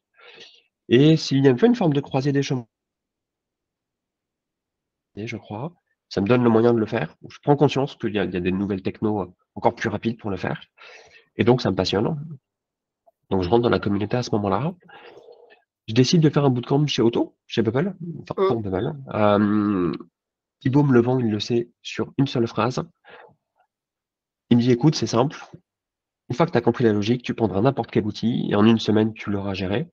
[0.89, 2.67] Et s'il y a une forme de croisée des chemins,
[5.17, 5.75] je crois,
[6.09, 7.17] ça me donne le moyen de le faire.
[7.29, 10.37] Je prends conscience qu'il y, a des nouvelles technos euh, encore plus rapides pour le
[10.37, 10.63] faire.
[11.37, 12.17] Et donc, ça me passionne.
[13.31, 14.75] Donc, je rentre dans la communauté à ce moment-là.
[15.87, 18.63] Je décide de faire un bootcamp chez Auto, chez Bubble, enfin, mmh.
[18.63, 18.97] Bubble.
[19.15, 19.93] Euh,
[20.61, 22.83] Thibaut me le vend, il le sait, sur une seule phrase.
[24.51, 25.37] Il me dit écoute, c'est simple.
[26.29, 28.65] Une fois que tu as compris la logique, tu prendras n'importe quel outil et en
[28.67, 29.89] une semaine, tu l'auras géré.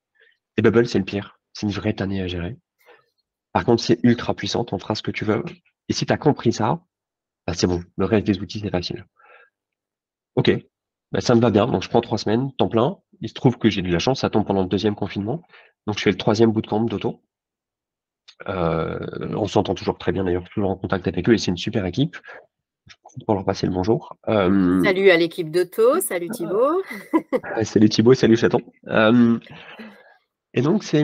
[0.58, 1.40] Et Bubble, c'est le pire.
[1.54, 2.58] C'est une vraie tannée à gérer.
[3.54, 5.44] Par contre, c'est ultra puissant, on fera ce que tu veux.
[5.88, 6.82] Et si tu as compris ça,
[7.48, 7.82] bah, c'est bon.
[7.98, 9.06] Le reste des outils, c'est facile.
[10.36, 10.52] Ok,
[11.12, 11.68] bah, ça me va bien.
[11.68, 12.98] Donc, je prends trois semaines, temps plein.
[13.22, 15.42] Il se trouve que j'ai de la chance, ça tombe pendant le deuxième confinement.
[15.88, 17.22] Donc, je fais le troisième bootcamp d'auto.
[18.48, 19.00] Euh,
[19.36, 21.86] on s'entend toujours très bien d'ailleurs, toujours en contact avec eux et c'est une super
[21.86, 22.18] équipe.
[23.26, 24.18] Pour leur passer le bonjour.
[24.28, 26.82] Euh, salut à l'équipe d'Auto, salut Thibaut.
[27.64, 28.62] salut Thibaut, salut Chaton.
[28.88, 29.40] Euh,
[30.54, 31.04] et donc, c'est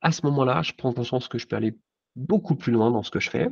[0.00, 1.76] à ce moment-là, je prends conscience que je peux aller
[2.14, 3.48] beaucoup plus loin dans ce que je fais.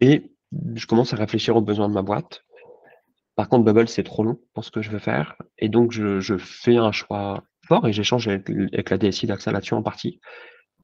[0.00, 0.30] Et
[0.74, 2.44] je commence à réfléchir aux besoins de ma boîte.
[3.34, 5.36] Par contre, Bubble, c'est trop long pour ce que je veux faire.
[5.58, 9.74] Et donc, je, fais un choix fort et j'échange avec, avec, la DSI d'AXA là-dessus
[9.74, 10.20] en partie.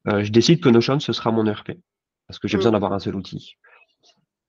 [0.07, 1.73] Euh, je décide que Notion, ce sera mon ERP.
[2.27, 2.73] Parce que j'ai besoin mmh.
[2.73, 3.55] d'avoir un seul outil.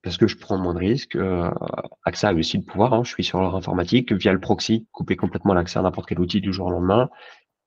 [0.03, 1.17] Parce que je prends moins de risques.
[1.17, 1.51] Euh,
[2.05, 2.95] AXA a aussi le pouvoir.
[2.95, 3.03] Hein.
[3.05, 4.13] je suis sur leur informatique.
[4.13, 7.11] Via le proxy, couper complètement l'accès à n'importe quel outil du jour au lendemain.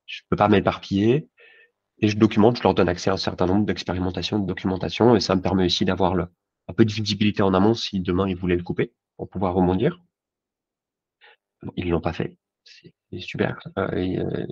[0.06, 1.28] Je ne peux pas m'éparpiller.
[1.98, 5.14] Et je documente, je leur donne accès à un certain nombre d'expérimentations, de documentation.
[5.14, 8.36] Et ça me permet aussi d'avoir un peu de visibilité en amont si demain ils
[8.36, 10.00] voulaient le couper pour pouvoir rebondir.
[11.76, 12.36] Ils l'ont pas fait.
[12.64, 13.58] C'est super.
[13.78, 14.46] Euh,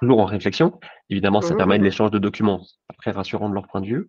[0.00, 0.78] toujours en réflexion.
[1.08, 1.84] Évidemment, ça permet de mmh.
[1.84, 2.64] l'échange de documents,
[2.98, 4.08] très rassurant de leur point de vue.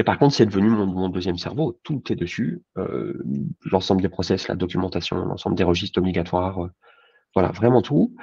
[0.00, 1.78] Et par contre, c'est devenu mon, deuxième cerveau.
[1.82, 2.62] Tout est dessus.
[2.78, 3.22] Euh,
[3.70, 6.64] l'ensemble des process, la documentation, l'ensemble des registres obligatoires.
[6.64, 6.70] Euh,
[7.34, 8.16] voilà, vraiment tout.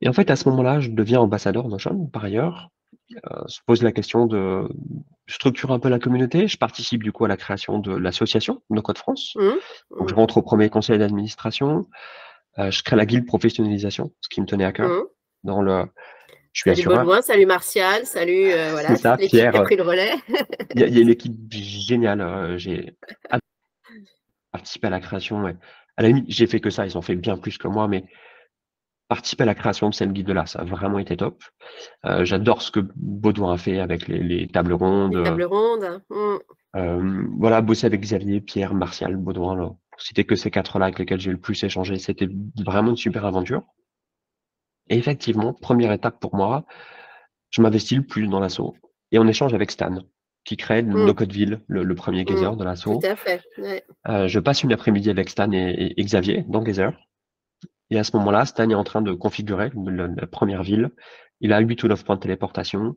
[0.00, 2.70] Et en fait, à ce moment-là, je deviens ambassadeur Notion, par ailleurs.
[3.12, 4.68] Euh, se pose la question de
[5.28, 6.48] structurer un peu la communauté.
[6.48, 9.34] Je participe du coup à la création de l'association No Code France.
[9.36, 9.96] Mmh.
[9.96, 11.86] Donc, je rentre au premier conseil d'administration.
[12.58, 14.90] je crée la guilde professionnalisation, ce qui me tenait à cœur.
[14.90, 15.04] Mmh.
[15.44, 15.84] Dans le,
[16.52, 20.14] je suis salut Baudouin, salut Martial, salut voilà, ça, Pierre, qui a pris le relais.
[20.74, 22.58] Il y, a une équipe géniale.
[22.58, 22.94] J'ai
[24.52, 25.46] participé à la création.
[25.96, 28.04] À la limite, j'ai fait que ça, ils ont fait bien plus que moi, mais
[29.10, 31.42] participer à la création de cette guide-là, ça a vraiment été top.
[32.06, 35.16] Euh, j'adore ce que Baudouin a fait avec les, tables rondes.
[35.16, 36.00] Les tables rondes.
[36.10, 36.36] Mmh.
[36.76, 39.70] Euh, voilà, bosser avec Xavier, Pierre, Martial, Baudouin, là.
[39.98, 41.96] C'était que ces quatre-là avec lesquels j'ai le plus échangé.
[41.96, 42.28] C'était
[42.64, 43.64] vraiment une super aventure.
[44.90, 46.64] Et effectivement, première étape pour moi,
[47.50, 48.74] je m'investis le plus dans l'assaut.
[49.12, 49.98] Et on échange avec Stan,
[50.44, 51.06] qui crée mmh.
[51.06, 53.00] No Codeville, le, premier geyser de l'assaut.
[53.00, 53.42] Tout à fait.
[54.08, 56.90] Euh, je passe une après-midi avec Stan et, Xavier dans Geyser.
[57.90, 60.90] Et à ce moment-là, Stan est en train de configurer la, première ville.
[61.40, 62.96] Il a 8 ou 9 points de téléportation.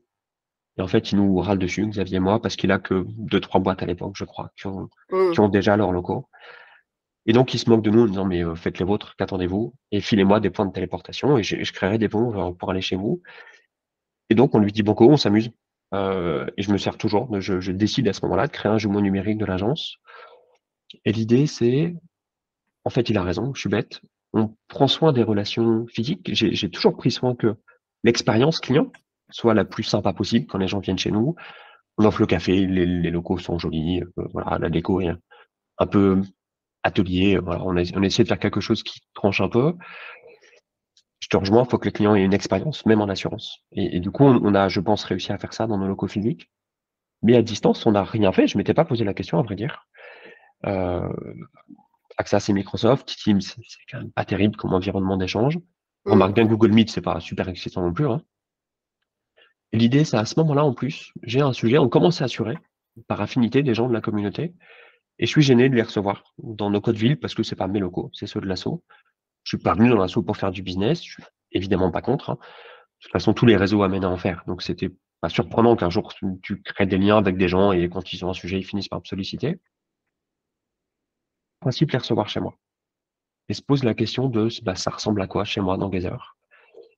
[0.77, 3.39] Et en fait, il nous râle dessus, Xavier et moi, parce qu'il a que deux,
[3.39, 5.31] trois boîtes à l'époque, je crois, qui ont, mmh.
[5.33, 6.27] qui ont déjà leurs locaux.
[7.25, 9.73] Et donc, il se moque de nous en disant, mais euh, faites les vôtres, qu'attendez-vous?
[9.91, 12.81] Et filez-moi des points de téléportation et je, je créerai des ponts euh, pour aller
[12.81, 13.21] chez vous.
[14.29, 15.51] Et donc, on lui dit, banco, on s'amuse.
[15.93, 18.99] Euh, et je me sers toujours, je, décide à ce moment-là de créer un jumeau
[18.99, 19.97] numérique de l'agence.
[21.05, 21.95] Et l'idée, c'est,
[22.83, 24.01] en fait, il a raison, je suis bête.
[24.33, 26.33] On prend soin des relations physiques.
[26.33, 27.55] J'ai toujours pris soin que
[28.03, 28.91] l'expérience client
[29.29, 31.35] soit la plus sympa possible quand les gens viennent chez nous.
[31.99, 35.13] On offre le café, les, locaux sont jolis, voilà, la déco est
[35.77, 36.21] un peu
[36.83, 37.37] atelier.
[37.37, 39.73] Voilà, on, a, on de faire quelque chose qui tranche un peu.
[41.19, 43.59] Je te rejoins, il faut que le client ait une expérience, même en assurance.
[43.71, 46.51] Et, du coup, on, a, je pense, réussi à faire ça dans nos locaux physiques.
[47.21, 48.47] Mais à distance, on n'a rien fait.
[48.47, 49.87] Je m'étais pas posé la question, à vrai dire.
[50.65, 51.07] Euh,
[52.17, 55.57] Access et Microsoft, Teams, c'est quand même pas terrible comme environnement d'échange.
[56.05, 58.07] On remarque bien Google Meet, c'est pas super excitant non plus.
[58.07, 58.21] Hein.
[59.71, 62.57] L'idée, c'est à ce moment-là, en plus, j'ai un sujet, on commence à assurer,
[63.07, 64.53] par affinité des gens de la communauté,
[65.19, 67.67] et je suis gêné de les recevoir dans nos codes villes parce que c'est pas
[67.67, 68.83] mes locaux, c'est ceux de l'assaut.
[69.43, 72.31] Je suis pas venu dans l'assaut pour faire du business, je suis évidemment pas contre.
[72.31, 72.37] Hein.
[72.39, 74.43] De toute façon, tous les réseaux amènent à en faire.
[74.47, 74.89] Donc c'était
[75.21, 78.29] pas surprenant qu'un jour tu, crées des liens avec des gens et quand ils ont
[78.29, 79.59] un sujet, ils finissent par me solliciter.
[81.59, 82.57] Principe les recevoir chez moi.
[83.49, 86.35] Et se pose la question de bah, ça ressemble à quoi chez moi dans Gazer?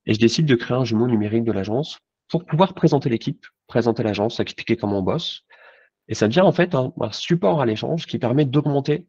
[0.05, 1.99] Et je décide de créer un jumeau numérique de l'agence
[2.29, 5.43] pour pouvoir présenter l'équipe, présenter l'agence, expliquer comment on bosse,
[6.07, 9.07] et ça devient en fait un, support à l'échange qui permet d'augmenter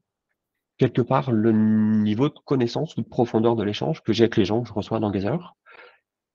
[0.79, 4.45] quelque part le niveau de connaissance ou de profondeur de l'échange que j'ai avec les
[4.45, 5.55] gens que je reçois dans Gazer.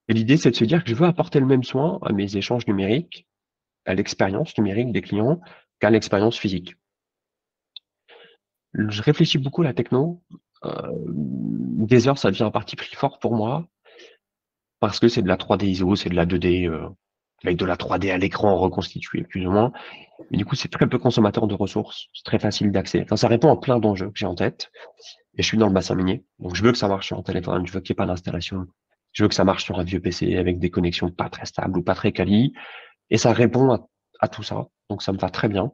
[0.08, 2.36] Et l'idée, c'est de se dire que je veux apporter le même soin à mes
[2.36, 3.28] échanges numériques,
[3.86, 5.40] à l'expérience numérique des clients,
[5.80, 6.76] qu'à l'expérience physique.
[8.74, 10.24] Je réfléchis beaucoup à la techno.
[10.64, 10.92] Euh,
[11.86, 13.68] Gazer, ça devient un parti pris fort pour moi
[14.80, 16.68] parce que c'est de la 3D ISO, c'est de la 2D,
[17.44, 19.72] avec de la 3D à l'écran reconstitué plus ou moins.
[20.30, 23.06] Mais du coup, c'est très peu consommateur de ressources, c'est très facile d'accès.
[23.16, 24.72] Ça répond à plein d'enjeux que j'ai en tête.
[25.38, 27.24] Et je suis dans le bassin minier, donc je veux que ça marche sur un
[27.24, 28.68] téléphone, je veux qu'il n'y ait pas d'installation,
[29.14, 31.80] je veux que ça marche sur un vieux PC avec des connexions pas très stables
[31.80, 32.54] ou pas très quali.
[33.10, 33.88] Et ça répond
[34.20, 35.72] à, tout ça, donc ça me va très bien.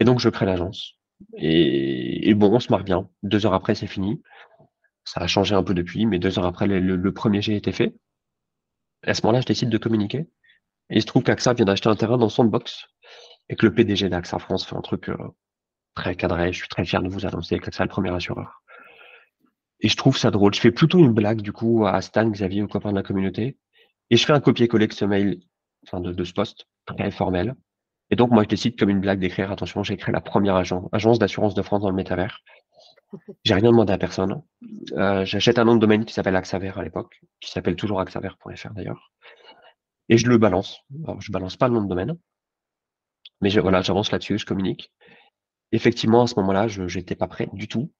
[0.00, 0.98] Et donc je crée l'agence.
[1.36, 3.08] Et, bon, on se marre bien.
[3.22, 4.20] Deux heures après, c'est fini.
[5.04, 7.94] Ça a changé un peu depuis, mais deux heures après, le, premier jet était fait.
[9.06, 10.28] À ce moment-là, je décide de communiquer.
[10.90, 12.86] Et il se trouve qu'AXA vient d'acheter un terrain dans son box
[13.48, 15.16] et que le PDG d'AXA France fait un truc euh,
[15.94, 16.52] très cadré.
[16.52, 18.62] Je suis très fier de vous annoncer que c'est le premier assureur.
[19.80, 20.54] Et je trouve ça drôle.
[20.54, 23.58] Je fais plutôt une blague, du coup, à Stan, Xavier, aux copains de la communauté.
[24.10, 25.40] Et je fais un copier-coller de ce mail,
[25.92, 27.54] de, ce poste, très formel.
[28.10, 30.88] Et donc, moi, je décide, comme une blague, d'écrire, attention, j'ai créé la première agence,
[30.92, 32.42] agence d'assurance de France dans le métavers.
[33.44, 34.42] J'ai rien demandé à personne.
[34.92, 38.72] Euh, j'achète un nom de domaine qui s'appelle Axaver à l'époque, qui s'appelle toujours axaver.fr
[38.74, 39.12] d'ailleurs.
[40.08, 40.80] Et je le balance.
[41.04, 42.16] Alors, je balance pas le nom de domaine.
[43.40, 44.92] Mais je, voilà, j'avance là-dessus, je communique.
[45.72, 47.90] Effectivement, à ce moment-là, je n'étais pas prêt du tout.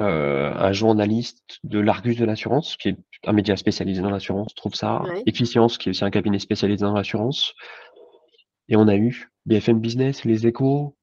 [0.00, 4.74] Euh, un journaliste de l'Argus de l'assurance, qui est un média spécialisé dans l'assurance, trouve
[4.74, 5.02] ça.
[5.26, 7.54] Efficience, qui est aussi un cabinet spécialisé dans l'assurance.
[8.68, 10.96] Et on a eu BFM Business, Les Échos,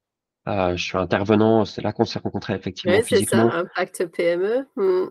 [0.47, 4.67] euh, je suis intervenant, c'est là qu'on s'est rencontrés effectivement oui, c'est ça, Impact PME.
[4.75, 5.07] Hmm.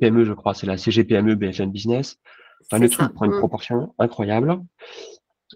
[0.00, 2.18] PME, je crois, c'est la CGPME BFM Business.
[2.64, 3.38] Enfin, le truc prend une hmm.
[3.38, 4.60] proportion incroyable.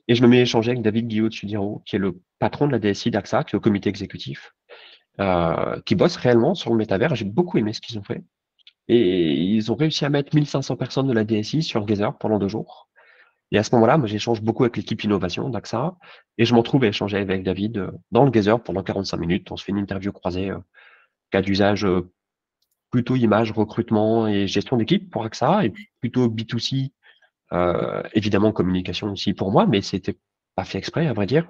[0.08, 2.66] Et je me mets à échanger avec David Guillaume de Sudiro, qui est le patron
[2.66, 4.52] de la DSI d'AXA, qui est au comité exécutif,
[5.20, 7.14] euh, qui bosse réellement sur le métavers.
[7.14, 8.24] J'ai beaucoup aimé ce qu'ils ont fait.
[8.88, 12.48] Et ils ont réussi à mettre 1500 personnes de la DSI sur Gazer pendant deux
[12.48, 12.88] jours.
[13.50, 15.96] Et à ce moment-là, moi, j'échange beaucoup avec l'équipe innovation d'AXA
[16.38, 19.52] et je m'en trouve à échanger avec David euh, dans le Gazer pendant 45 minutes.
[19.52, 20.58] On se fait une interview croisée, euh,
[21.30, 22.10] cas d'usage euh,
[22.90, 26.90] plutôt image, recrutement et gestion d'équipe pour AXA et plutôt B2C,
[28.12, 30.16] évidemment communication aussi pour moi, mais c'était
[30.54, 31.48] pas fait exprès, à vrai dire.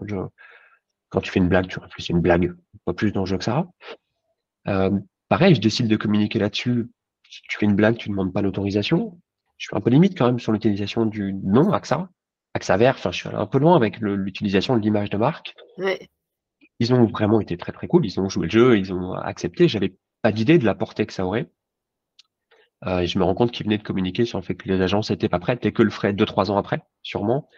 [1.10, 2.54] quand tu fais une blague, tu réfléchis une blague,
[2.86, 3.66] pas plus d'enjeu que ça.
[5.28, 6.88] pareil, je décide de communiquer là-dessus
[7.28, 9.18] Si tu fais une blague, tu ne demandes pas l'autorisation.
[9.64, 12.10] Je suis un peu limite quand même sur l'utilisation du nom AXA,
[12.52, 12.96] AXA vert.
[12.98, 15.54] Enfin, je suis un peu loin avec l'utilisation de l'image de marque.
[16.80, 18.04] Ils ont vraiment été très très cool.
[18.04, 19.66] Ils ont joué le jeu, ils ont accepté.
[19.66, 21.50] J'avais pas d'idée de la portée que ça aurait.
[22.84, 24.82] Euh, et je me rends compte qu'ils venaient de communiquer sur le fait que les
[24.82, 27.48] agences n'étaient pas prêtes et que le ferait deux, trois ans après, sûrement.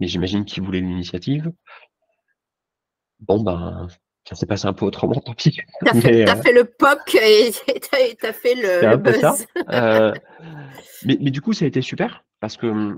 [0.00, 1.52] Mais j'imagine qu'ils voulaient l'initiative.
[3.20, 3.86] Bon, ben,
[4.28, 5.58] ça s'est passé un peu autrement, tant pis.
[5.84, 7.52] T'as fait, euh, fait, le POC et
[8.20, 9.46] t'as fait le, buzz.
[9.70, 10.12] Euh,
[11.04, 12.96] mais, mais, du coup, ça a été super parce que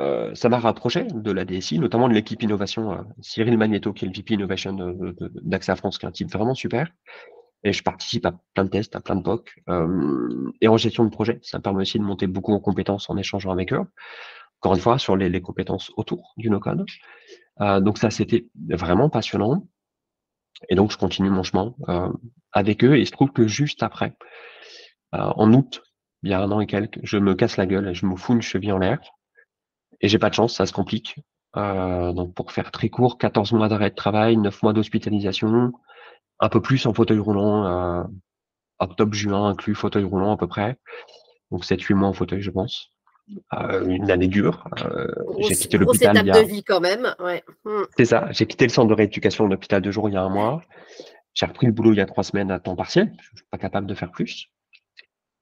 [0.00, 2.92] euh, ça m'a rapproché de la DSI, notamment de l'équipe innovation.
[2.92, 4.72] Euh, Cyril Magneto, qui est le VP Innovation
[5.42, 6.88] d'AXA France, qui est un type vraiment super.
[7.62, 9.54] Et je participe à plein de tests, à plein de POC.
[9.68, 13.08] Euh, et en gestion de projet, ça me permet aussi de monter beaucoup en compétences
[13.08, 13.80] en échangeant avec eux.
[14.60, 16.84] Encore une fois, sur les, les compétences autour du no-code.
[17.60, 19.66] Euh, donc ça, c'était vraiment passionnant.
[20.68, 22.10] Et donc, je continue mon chemin euh,
[22.52, 22.96] avec eux.
[22.96, 24.16] Et il se trouve que juste après,
[25.12, 25.80] en août,
[26.24, 28.32] il y a un an et quelques, je me casse la gueule je me fous
[28.32, 28.98] une cheville en l'air.
[30.00, 31.16] Et j'ai pas de chance, ça se complique.
[31.56, 35.72] Euh, donc pour faire très court, 14 mois d'arrêt de travail, 9 mois d'hospitalisation,
[36.40, 38.02] un peu plus en fauteuil roulant, euh,
[38.78, 40.78] octobre-juin inclus fauteuil roulant à peu près.
[41.50, 42.90] Donc 7-8 mois en fauteuil, je pense.
[43.54, 44.68] Euh, une année dure.
[44.84, 45.06] Euh,
[45.40, 46.16] j'ai quitté l'hôpital.
[46.16, 46.22] a...
[46.22, 47.14] de vie quand même.
[47.18, 47.42] Ouais.
[47.64, 47.84] Hmm.
[47.96, 48.28] C'est ça.
[48.32, 50.62] J'ai quitté le centre de rééducation de l'hôpital de jour il y a un mois.
[51.32, 53.12] J'ai repris le boulot il y a trois semaines à temps partiel.
[53.18, 54.50] Je suis pas capable de faire plus.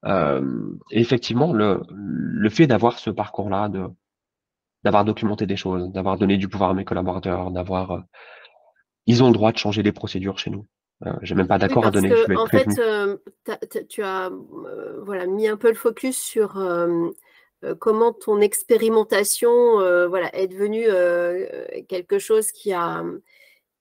[0.04, 3.86] Euh, et effectivement, le, le fait d'avoir ce parcours-là, de
[4.84, 7.90] d'avoir documenté des choses, d'avoir donné du pouvoir à mes collaborateurs, d'avoir.
[7.92, 8.00] Euh,
[9.06, 10.66] ils ont le droit de changer les procédures chez nous.
[11.06, 14.30] Euh, J'ai même pas d'accord à donner que, je vais En fait, tu as
[15.04, 16.56] voilà, mis un peu le focus sur
[17.78, 19.76] comment ton expérimentation
[20.08, 20.86] voilà, est devenue
[21.86, 23.04] quelque chose qui a,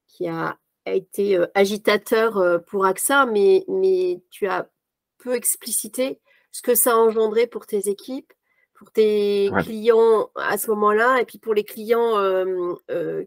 [0.07, 4.69] qui a été agitateur pour AXA, mais, mais tu as
[5.17, 6.19] peu explicité
[6.51, 8.33] ce que ça a engendré pour tes équipes,
[8.73, 12.17] pour tes clients à ce moment-là et puis pour les clients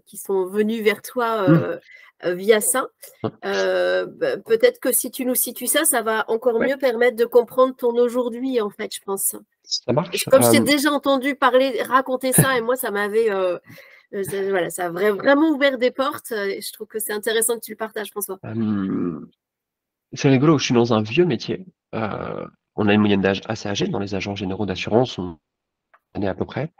[0.07, 2.31] qui sont venus vers toi mmh.
[2.33, 2.89] via ça.
[3.23, 7.75] Bah, peut-être que si tu nous situes ça, ça va encore mieux permettre de comprendre
[7.77, 9.37] ton aujourd'hui, en fait, je pense.
[9.65, 10.25] Ça marche.
[10.27, 13.29] Comme je t'ai déjà entendu parler, raconter ça, et moi, ça m'avait.
[14.11, 16.33] voilà, ça a vraiment ouvert des portes.
[16.33, 18.39] Et je trouve que c'est intéressant que tu le partages, François.
[20.13, 21.67] c'est rigolo, je suis dans un vieux métier
[22.77, 25.39] on a une moyenne d'âge assez âgée dans les agents généraux d'assurance, on
[26.21, 26.73] est à peu près.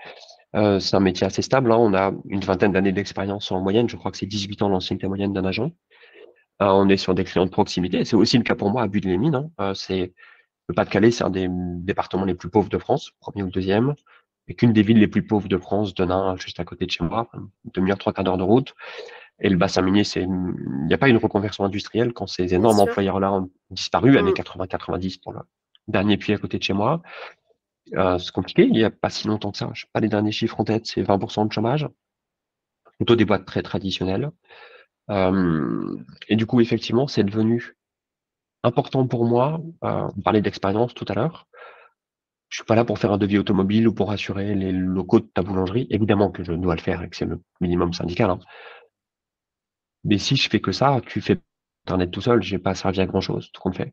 [0.57, 1.73] Euh, c'est un métier assez stable.
[1.73, 1.79] Hein.
[1.79, 3.89] On a une vingtaine d'années d'expérience en moyenne.
[3.89, 5.73] Je crois que c'est 18 ans l'ancienneté moyenne d'un agent.
[6.63, 8.05] Euh, on est sur des clients de proximité.
[8.05, 9.73] C'est aussi le cas pour moi à but les mines hein.
[9.75, 10.13] c'est
[10.69, 13.95] le Pas-de-Calais, c'est un des départements les plus pauvres de France, premier ou deuxième,
[14.49, 17.05] et qu'une des villes les plus pauvres de France, Denain, juste à côté de chez
[17.05, 17.31] moi,
[17.73, 18.75] demi-heure, trois quarts d'heure de route.
[19.41, 22.81] Et le bassin minier, c'est, il n'y a pas une reconversion industrielle quand ces énormes
[22.81, 24.17] employeurs-là ont disparu, mmh.
[24.17, 25.41] années 80-90 pour le
[25.89, 27.03] dernier puits à côté de chez moi.
[27.95, 29.71] Euh, c'est compliqué, il n'y a pas si longtemps que ça.
[29.75, 31.89] Je n'ai pas les derniers chiffres en tête, c'est 20% de chômage.
[32.99, 34.31] Plutôt des boîtes très traditionnelles.
[35.11, 35.97] Euh,
[36.29, 37.77] et du coup, effectivement, c'est devenu
[38.65, 39.61] important pour moi.
[39.85, 41.47] Euh, on parlait d'expérience tout à l'heure.
[42.49, 45.27] Je suis pas là pour faire un devis automobile ou pour assurer les locaux de
[45.27, 45.87] ta boulangerie.
[45.91, 48.31] Évidemment que je dois le faire et que c'est le minimum syndical.
[48.31, 48.39] Hein.
[50.05, 51.41] Mais si je fais que ça, tu fais
[51.87, 53.93] Internet tout seul, j'ai pas servi à grand chose, tout compte fait.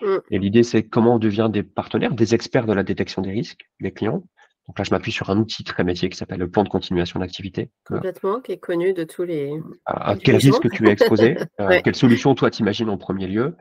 [0.00, 0.18] Mm.
[0.30, 3.68] Et l'idée, c'est comment on devient des partenaires, des experts de la détection des risques,
[3.80, 4.22] les clients.
[4.68, 7.18] Donc là, je m'appuie sur un outil très métier qui s'appelle le plan de continuation
[7.18, 7.70] d'activité.
[7.84, 9.52] Complètement, qui est connu de tous les.
[9.86, 13.56] À, quel risque tu es exposé euh, Quelle solution toi t'imagines en premier lieu?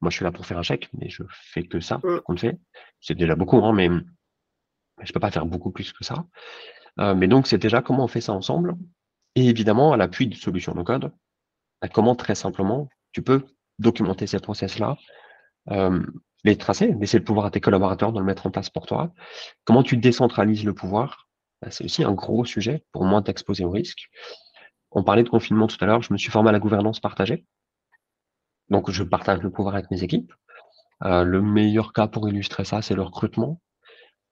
[0.00, 2.20] Moi, je suis là pour faire un chèque, mais je fais que ça, mm.
[2.24, 2.58] compte fait.
[3.00, 3.90] C'est déjà beaucoup, hein, mais
[5.02, 6.24] je peux pas faire beaucoup plus que ça.
[7.00, 8.76] Euh, mais donc, c'est déjà comment on fait ça ensemble.
[9.34, 11.12] Et évidemment, à l'appui de solutions no code,
[11.82, 13.44] bah, comment très simplement tu peux
[13.78, 14.96] documenter ces process-là,
[15.70, 16.02] euh,
[16.50, 19.12] les tracer, laisser le pouvoir à tes collaborateurs de le mettre en place pour toi.
[19.64, 21.28] Comment tu décentralises le pouvoir?
[21.60, 24.08] Bah, C'est aussi un gros sujet pour moins t'exposer au risque.
[24.92, 27.44] On parlait de confinement tout à l'heure, je me suis formé à la gouvernance partagée.
[28.68, 30.32] Donc, je partage le pouvoir avec mes équipes.
[31.04, 33.60] Euh, le meilleur cas pour illustrer ça, c'est le recrutement.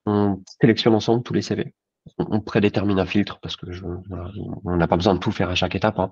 [0.07, 1.74] On sélectionne ensemble tous les CV
[2.18, 5.55] on prédétermine un filtre parce que je, on n'a pas besoin de tout faire à
[5.55, 5.98] chaque étape.
[5.98, 6.11] Hein.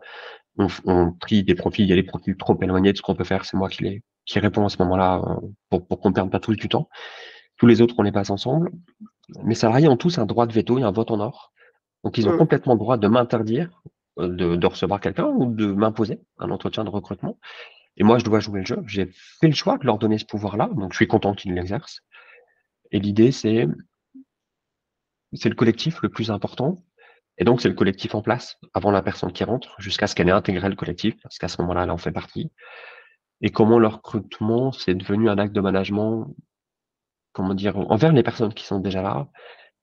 [0.58, 3.14] On, on, trie des profils, il y a des profils trop éloignés de ce qu'on
[3.14, 6.10] peut faire, c'est moi qui les qui répond à ce moment-là euh, pour, pour qu'on
[6.10, 6.88] ne perde pas tout du temps.
[7.56, 8.70] Tous les autres, on les passe ensemble.
[9.42, 11.52] Mes salariés ont tous un droit de veto et un vote en or.
[12.04, 12.38] Donc ils ont mmh.
[12.38, 13.82] complètement le droit de m'interdire
[14.18, 17.38] euh, de, de recevoir quelqu'un ou de m'imposer un entretien de recrutement.
[17.96, 18.82] Et moi, je dois jouer le jeu.
[18.86, 22.00] J'ai fait le choix de leur donner ce pouvoir-là, donc je suis content qu'ils l'exercent.
[22.90, 23.66] Et l'idée, c'est
[25.34, 26.84] c'est le collectif le plus important.
[27.38, 30.28] Et donc, c'est le collectif en place avant la personne qui rentre, jusqu'à ce qu'elle
[30.28, 32.52] ait intégré le collectif, parce qu'à ce moment-là, elle en fait partie.
[33.40, 36.34] Et comment le recrutement, c'est devenu un acte de management
[37.32, 39.28] comment dire, envers les personnes qui sont déjà là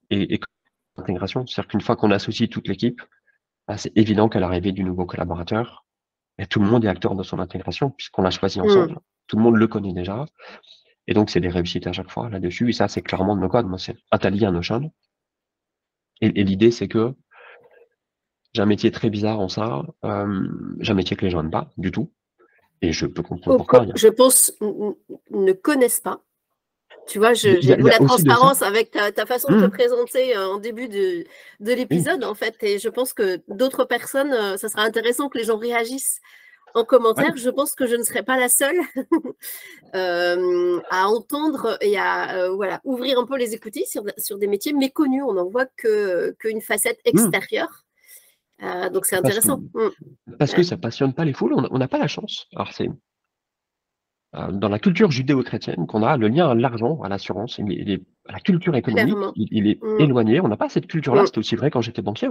[0.09, 0.39] et, et
[0.97, 1.45] l'intégration.
[1.45, 3.01] C'est-à-dire qu'une fois qu'on associe toute l'équipe,
[3.67, 5.85] bah, c'est évident qu'à l'arrivée du nouveau collaborateur,
[6.37, 8.93] et tout le monde est acteur de son intégration puisqu'on l'a choisi ensemble.
[8.93, 8.99] Mmh.
[9.27, 10.25] Tout le monde le connaît déjà.
[11.07, 12.69] Et donc, c'est des réussites à chaque fois là-dessus.
[12.69, 13.67] Et ça, c'est clairement de nos codes.
[13.67, 14.91] Moi, c'est Atali à Notion.
[16.21, 17.13] Et, et l'idée, c'est que
[18.53, 19.83] j'ai un métier très bizarre en ça.
[20.03, 20.47] Euh,
[20.79, 22.11] j'ai un métier que les gens n'aiment pas du tout.
[22.81, 23.85] Et je peux comprendre pourquoi.
[23.95, 26.23] Je pense ne connaissent pas.
[27.07, 29.71] Tu vois, j'ai la transparence avec ta, façon de te mmh.
[29.71, 31.25] présenter euh, en début de,
[31.59, 32.55] de l'épisode, en fait.
[32.61, 36.21] Et je pense que d'autres personnes, euh, ça sera intéressant que les gens réagissent
[36.73, 37.35] en commentaire.
[37.35, 38.79] Je pense que je ne serai pas la seule
[39.95, 44.73] euh, à entendre et à voilà, ouvrir un peu les écoutilles sur, sur des métiers
[44.73, 45.23] méconnus.
[45.25, 47.09] On n'en voit qu'une facette mmh.
[47.09, 47.85] extérieure.
[48.91, 49.61] donc c'est intéressant.
[50.37, 50.65] Parce que, mmh.
[50.65, 52.47] ça ne passionne pas les foules, on n'a pas la chance.
[52.55, 52.89] Alors c'est
[54.35, 58.39] euh, dans la culture judéo-chrétienne qu'on a le lien à l'argent, à l'assurance, à la
[58.39, 60.01] culture économique, il, est mmh.
[60.01, 60.39] éloigné.
[60.39, 61.25] On n'a pas cette culture-là.
[61.25, 62.29] C'était aussi vrai quand j'étais banquier.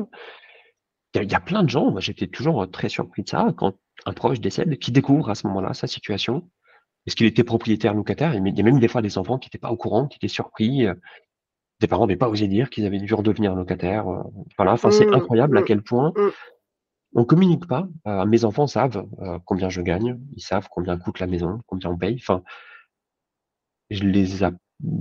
[1.15, 3.75] Il y, a, plein de gens, moi j'étais toujours euh, très surpris de ça, quand
[4.07, 6.49] un proche décède, qui découvre à ce moment-là sa situation.
[7.07, 8.35] Est-ce qu'il était propriétaire, locataire?
[8.35, 10.29] Il y a même des fois des enfants qui n'étaient pas au courant, qui étaient
[10.29, 10.87] surpris.
[10.87, 10.95] Euh,
[11.81, 14.05] des parents n'avaient pas osé dire qu'ils avaient dû redevenir locataire.
[14.57, 15.15] Voilà, enfin, c'est mmh.
[15.15, 16.13] incroyable à quel point
[17.15, 17.89] on communique pas.
[18.07, 21.91] Euh, mes enfants savent euh, combien je gagne, ils savent combien coûte la maison, combien
[21.91, 22.17] on paye.
[22.21, 22.43] Enfin,
[23.91, 24.53] je les a,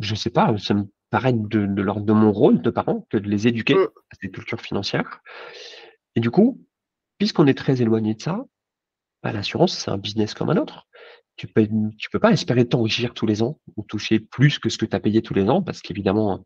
[0.02, 3.18] je sais pas, ça me paraît de, de, leur, de mon rôle de parent que
[3.18, 3.88] de les éduquer mmh.
[4.12, 5.22] à cette culture financière.
[6.16, 6.64] Et du coup,
[7.18, 8.46] puisqu'on est très éloigné de ça,
[9.32, 10.88] l'assurance, c'est un business comme un autre.
[11.36, 11.68] Tu peux,
[11.98, 14.96] tu peux pas espérer t'enrichir tous les ans ou toucher plus que ce que tu
[14.96, 16.44] as payé tous les ans parce qu'évidemment,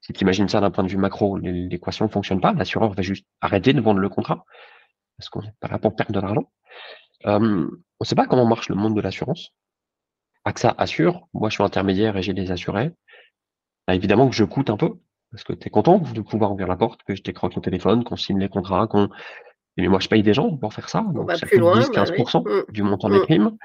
[0.00, 2.52] si tu imagines ça d'un point de vue macro, l'équation ne fonctionne pas.
[2.52, 4.44] L'assureur va juste arrêter de vendre le contrat
[5.18, 6.50] parce qu'on n'est pas là pour perdre de l'argent.
[7.24, 9.50] on ne sait pas comment marche le monde de l'assurance.
[10.44, 12.92] AXA assure, moi je suis intermédiaire et j'ai des assurés.
[13.86, 14.94] Bah, évidemment que je coûte un peu,
[15.30, 18.04] parce que tu es content de pouvoir ouvrir la porte, que je t'écroque au téléphone,
[18.04, 19.08] qu'on signe les contrats, qu'on.
[19.78, 21.04] Mais moi, je paye des gens pour faire ça.
[21.14, 22.72] Donc, ça coûte 10-15% bah mmh.
[22.72, 23.22] du montant des mmh.
[23.22, 23.56] primes.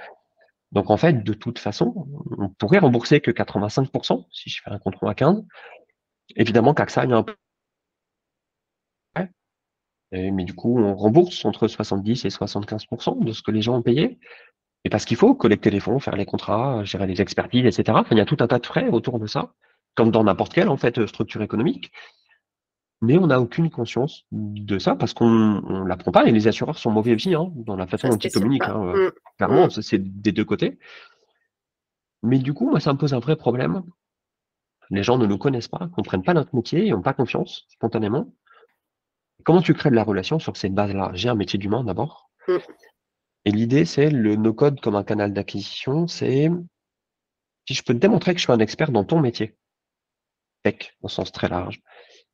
[0.72, 2.08] Donc, en fait, de toute façon,
[2.38, 5.44] on pourrait rembourser que 85% si je fais un contrat à 15.
[6.36, 7.36] Évidemment qu'AXA, il y a un peu
[10.14, 13.82] mais du coup, on rembourse entre 70 et 75% de ce que les gens ont
[13.82, 14.20] payé.
[14.84, 18.00] Et parce qu'il faut collecter les fonds, faire les contrats, gérer les expertises, etc.
[18.12, 19.54] il y a tout un tas de frais autour de ça,
[19.96, 21.92] comme dans n'importe quelle en fait structure économique.
[23.04, 26.78] Mais on n'a aucune conscience de ça parce qu'on ne l'apprend pas et les assureurs
[26.78, 28.64] sont mauvais aussi hein, dans la façon dont ils communiquent.
[28.64, 29.12] Hein, mmh.
[29.36, 29.82] Clairement, mmh.
[29.82, 30.80] c'est des deux côtés.
[32.22, 33.84] Mais du coup, moi, ça me pose un vrai problème.
[34.90, 37.66] Les gens ne nous connaissent pas, ne comprennent pas notre métier, ils n'ont pas confiance
[37.68, 38.34] spontanément.
[39.44, 42.32] Comment tu crées de la relation sur cette base-là J'ai un métier d'humain d'abord.
[42.48, 42.56] Mmh.
[43.44, 46.08] Et l'idée, c'est le no-code comme un canal d'acquisition.
[46.08, 46.50] C'est
[47.68, 49.58] si je peux te démontrer que je suis un expert dans ton métier,
[50.64, 51.82] tech au sens très large,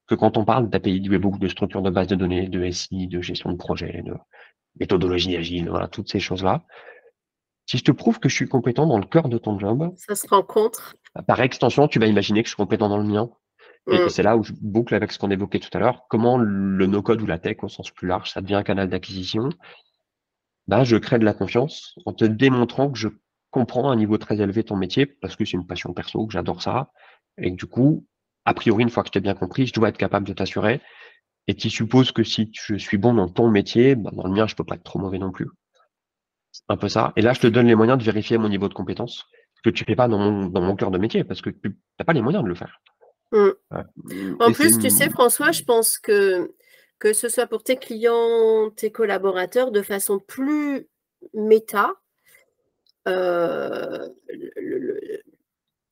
[0.09, 3.07] que quand on parle d'API, du beaucoup de structures de base de données, de SI,
[3.07, 4.13] de gestion de projet, de
[4.79, 6.63] méthodologie agile, voilà, toutes ces choses-là.
[7.67, 10.15] Si je te prouve que je suis compétent dans le cœur de ton job, ça
[10.15, 10.95] se rencontre.
[11.27, 13.29] Par extension, tu vas imaginer que je suis compétent dans le mien.
[13.91, 14.09] Et mm.
[14.09, 16.05] c'est là où je boucle avec ce qu'on évoquait tout à l'heure.
[16.09, 19.49] Comment le no-code ou la tech, au sens plus large, ça devient un canal d'acquisition?
[20.67, 23.09] Bah, Je crée de la confiance en te démontrant que je
[23.51, 26.33] comprends à un niveau très élevé ton métier, parce que c'est une passion perso, que
[26.33, 26.91] j'adore ça.
[27.37, 28.07] Et que du coup,
[28.45, 30.81] a priori, une fois que je t'ai bien compris, je dois être capable de t'assurer.
[31.47, 34.47] Et tu supposes que si je suis bon dans ton métier, bah, dans le mien,
[34.47, 35.47] je peux pas être trop mauvais non plus.
[36.51, 37.13] C'est un peu ça.
[37.15, 39.25] Et là, je te donne les moyens de vérifier mon niveau de compétence,
[39.63, 42.05] que tu fais pas dans mon, dans mon cœur de métier, parce que tu n'as
[42.05, 42.79] pas les moyens de le faire.
[43.31, 43.49] Mmh.
[44.39, 46.51] En plus, tu sais, François, je pense que
[46.99, 50.87] que ce soit pour tes clients, tes collaborateurs, de façon plus
[51.33, 51.93] méta,
[53.07, 54.07] euh,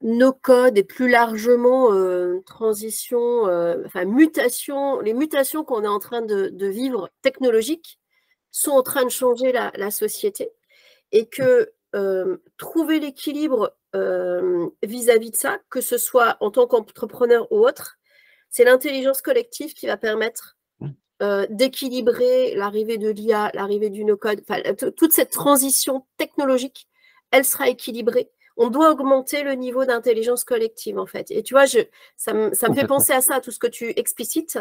[0.01, 5.99] nos codes et plus largement euh, transition, euh, enfin mutation, les mutations qu'on est en
[5.99, 7.99] train de, vivre technologiques
[8.51, 10.51] sont en train de changer la, société
[11.11, 11.71] et que
[12.57, 13.75] trouver l'équilibre
[14.83, 17.97] vis-à-vis de ça, que ce soit en tant qu'entrepreneur ou autre,
[18.49, 20.57] c'est l'intelligence collective qui va permettre
[21.49, 24.43] d'équilibrer l'arrivée de l'IA, l'arrivée du no-code,
[24.95, 26.87] toute cette transition technologique,
[27.31, 28.29] elle sera équilibrée.
[28.57, 31.31] On doit augmenter le niveau d'intelligence collective, en fait.
[31.31, 31.79] Et tu vois, je,
[32.15, 34.59] ça, me, fait penser à ça, tout ce que tu explicites.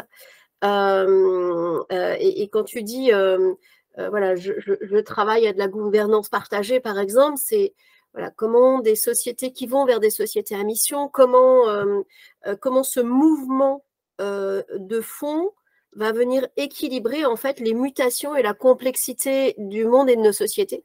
[0.63, 3.11] et, quand tu dis,
[3.97, 7.73] voilà, je, je, travaille à de la gouvernance partagée, par exemple, c'est
[8.35, 12.01] comment des sociétés qui vont vers des sociétés à mission, comment, euh,
[12.47, 13.83] euh, comment ce mouvement
[14.21, 15.51] euh, de fond
[15.93, 20.31] va venir équilibrer en fait les mutations et la complexité du monde et de nos
[20.31, 20.83] sociétés.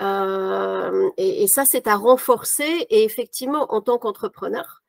[0.00, 2.86] Et, ça, c'est à renforcer.
[2.90, 4.82] Et effectivement, en tant qu'entrepreneur,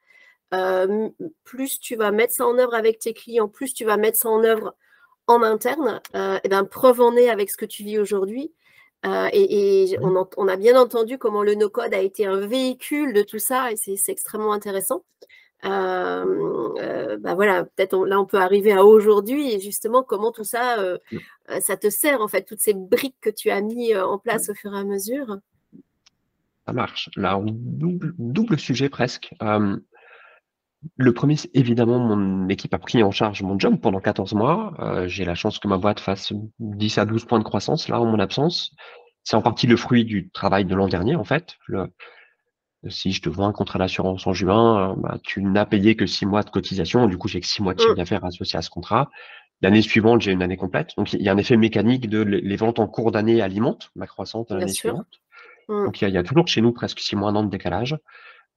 [1.44, 4.30] plus tu vas mettre ça en œuvre avec tes clients, plus tu vas mettre ça
[4.30, 4.76] en œuvre
[5.28, 8.54] en interne, et ben, preuve en est avec ce que tu vis aujourd'hui.
[9.06, 13.72] et, on, a bien entendu comment le no-code a été un véhicule de tout ça,
[13.72, 15.04] et c'est extrêmement intéressant.
[15.64, 21.60] Bah voilà, peut-être là on peut arriver à aujourd'hui et justement comment tout ça, mmh.
[21.60, 24.52] ça te sert en fait, toutes ces briques que tu as mis en place mmh.
[24.52, 25.38] au fur et à mesure?
[26.66, 27.10] Ça marche.
[27.16, 29.34] Là, double, double sujet presque.
[30.98, 35.06] le premier, évidemment, mon équipe a pris en charge mon job pendant 14 mois.
[35.08, 38.06] J'ai la chance que ma boîte fasse 10 à 12 points de croissance là en
[38.06, 38.74] mon absence.
[39.24, 41.56] C'est en partie le fruit du travail de l'an dernier en fait.
[41.68, 41.88] Le,
[42.88, 46.26] si je te vends un contrat d'assurance en juin, bah, tu n'as payé que 6
[46.26, 47.08] mois de cotisation.
[47.08, 47.98] Du coup, j'ai que 6 mois de chiffre mmh.
[47.98, 49.10] d'affaires associé à ce contrat.
[49.62, 50.90] L'année suivante, j'ai une année complète.
[50.98, 54.08] Donc, il y a un effet mécanique de les ventes en cours d'année alimentent ma
[54.08, 55.22] croissance l'année suivante.
[55.70, 55.86] Mmh.
[55.86, 57.96] Donc il y, a, toujours chez nous presque six mois, un an de décalage.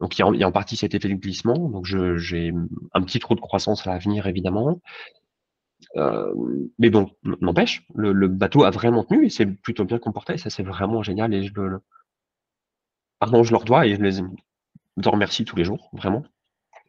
[0.01, 1.69] Donc il y, a, en partie cet effet de glissement.
[1.69, 2.53] Donc j'ai
[2.95, 4.81] un petit trou de croissance à venir évidemment.
[5.97, 6.33] Euh,
[6.79, 7.11] mais bon,
[7.41, 10.39] n'empêche, le, bateau a vraiment tenu et c'est plutôt bien comporté.
[10.39, 11.81] Ça c'est vraiment génial et je le,
[13.19, 14.21] pardon, je leur dois et je les,
[15.09, 16.23] remercie tous les jours, vraiment.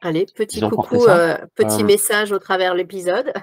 [0.02, 3.34] Allez, petit coucou, euh, petit euh, message au travers l'épisode.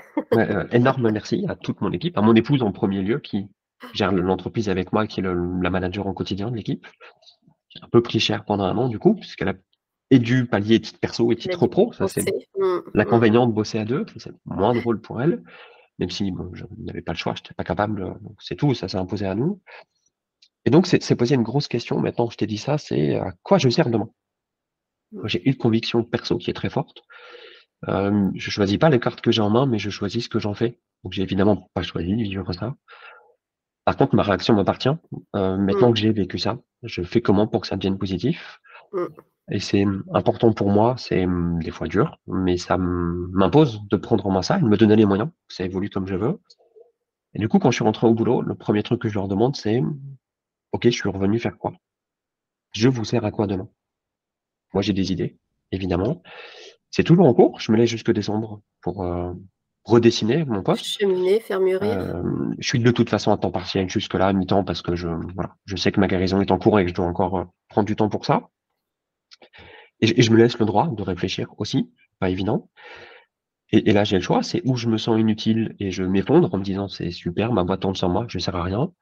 [0.73, 3.49] énorme merci à toute mon équipe, à mon épouse en premier lieu qui,
[3.95, 6.87] gère l'entreprise avec moi, qui est la manager au quotidien de l'équipe.
[7.83, 9.55] Un peu pris cher pendant un an, du coup, puisqu'elle a
[10.11, 11.93] et dû pallier titre perso et titre pro.
[11.95, 12.23] Ça, c'est
[12.59, 14.05] mmh, l'inconvénient de bosser à deux.
[14.19, 15.43] C'est moins drôle pour elle.
[15.99, 18.15] Même si bon, je n'avais pas le choix, je n'étais pas capable.
[18.39, 19.61] C'est tout, ça s'est imposé à nous.
[20.65, 21.99] Et donc, c'est posé une grosse question.
[22.01, 24.09] Maintenant, je t'ai dit ça, c'est à quoi je sers demain?
[25.13, 25.27] Mmh.
[25.27, 27.03] J'ai une conviction perso qui est très forte.
[27.89, 30.39] Euh, je choisis pas les cartes que j'ai en main, mais je choisis ce que
[30.39, 30.79] j'en fais.
[31.03, 32.75] Donc, j'ai évidemment pas choisi de vivre ça.
[33.85, 34.97] Par contre, ma réaction m'appartient.
[35.35, 35.95] Euh, maintenant mmh.
[35.95, 38.61] que j'ai vécu ça, je fais comment pour que ça devienne positif?
[38.93, 39.07] Mmh.
[39.51, 39.85] Et c'est
[40.15, 44.43] important pour moi, c'est mmh, des fois dur, mais ça m'impose de prendre en main
[44.43, 46.39] ça et de me donner les moyens, que ça évolue comme je veux.
[47.35, 49.27] Et du coup, quand je suis rentré au boulot, le premier truc que je leur
[49.27, 49.83] demande, c'est
[50.73, 51.73] OK, je suis revenu faire quoi?
[52.73, 53.69] Je vous sers à quoi demain?
[54.73, 55.39] Moi, j'ai des idées,
[55.71, 56.23] évidemment.
[56.91, 59.33] C'est toujours en cours, je me laisse jusque décembre pour, euh,
[59.85, 60.85] redessiner mon poste.
[60.85, 61.93] Cheminer, faire mûrir.
[61.93, 62.23] Euh,
[62.59, 65.57] je suis de toute façon à temps partiel jusque-là, à mi-temps, parce que je, voilà,
[65.65, 67.87] je sais que ma guérison est en cours et que je dois encore euh, prendre
[67.87, 68.49] du temps pour ça.
[70.01, 72.69] Et, je me laisse le droit de réfléchir aussi, pas évident.
[73.71, 76.53] Et, et là, j'ai le choix, c'est où je me sens inutile et je m'effondre
[76.53, 78.93] en me disant c'est super, ma boîte tourne sans moi, je ne sers à rien.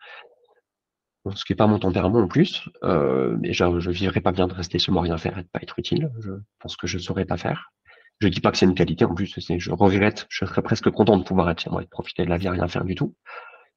[1.35, 4.49] Ce qui n'est pas mon tempérament en plus, euh, mais je ne vivrai pas bien
[4.49, 6.11] de rester moi rien faire et de pas être utile.
[6.21, 7.73] Je pense que je ne saurais pas faire.
[8.21, 11.17] Je dis pas que c'est une qualité, en plus, je regrette, je serais presque content
[11.17, 13.15] de pouvoir être moi et de profiter de la vie à rien faire du tout.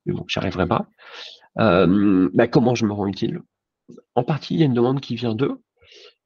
[0.05, 0.87] Mais bon, j'y arriverai pas.
[1.59, 3.41] Euh, bah, comment je me rends utile?
[4.15, 5.61] En partie, il y a une demande qui vient d'eux.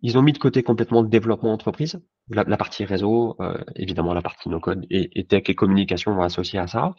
[0.01, 1.99] Ils ont mis de côté complètement le développement entreprise,
[2.29, 6.67] la, partie réseau, euh, évidemment la partie no-code et, tech et communication vont associer à
[6.67, 6.95] ça.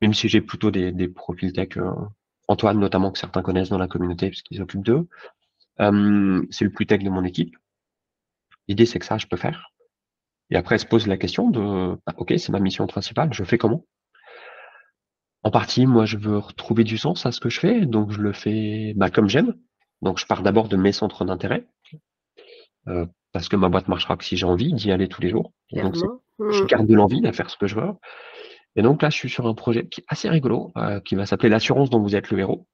[0.00, 1.90] Même si j'ai plutôt des, profils tech, euh,
[2.48, 5.08] Antoine notamment que certains connaissent dans la communauté puisqu'ils s'occupent d'eux.
[5.78, 7.56] c'est le plus tech de mon équipe.
[8.68, 9.74] L'idée c'est que ça je peux faire.
[10.50, 13.44] Et après, elle se pose la question de, bah, OK, c'est ma mission principale, je
[13.44, 13.84] fais comment?
[15.42, 18.20] En partie, moi, je veux retrouver du sens à ce que je fais, donc je
[18.20, 19.54] le fais bah, comme j'aime.
[20.02, 21.66] Donc, je pars d'abord de mes centres d'intérêt,
[22.88, 25.52] euh, parce que ma boîte marchera que si j'ai envie d'y aller tous les jours.
[25.72, 26.66] Donc, je mmh.
[26.66, 27.92] garde de l'envie à faire ce que je veux.
[28.76, 31.26] Et donc là, je suis sur un projet qui est assez rigolo, euh, qui va
[31.26, 32.66] s'appeler l'assurance dont vous êtes le héros.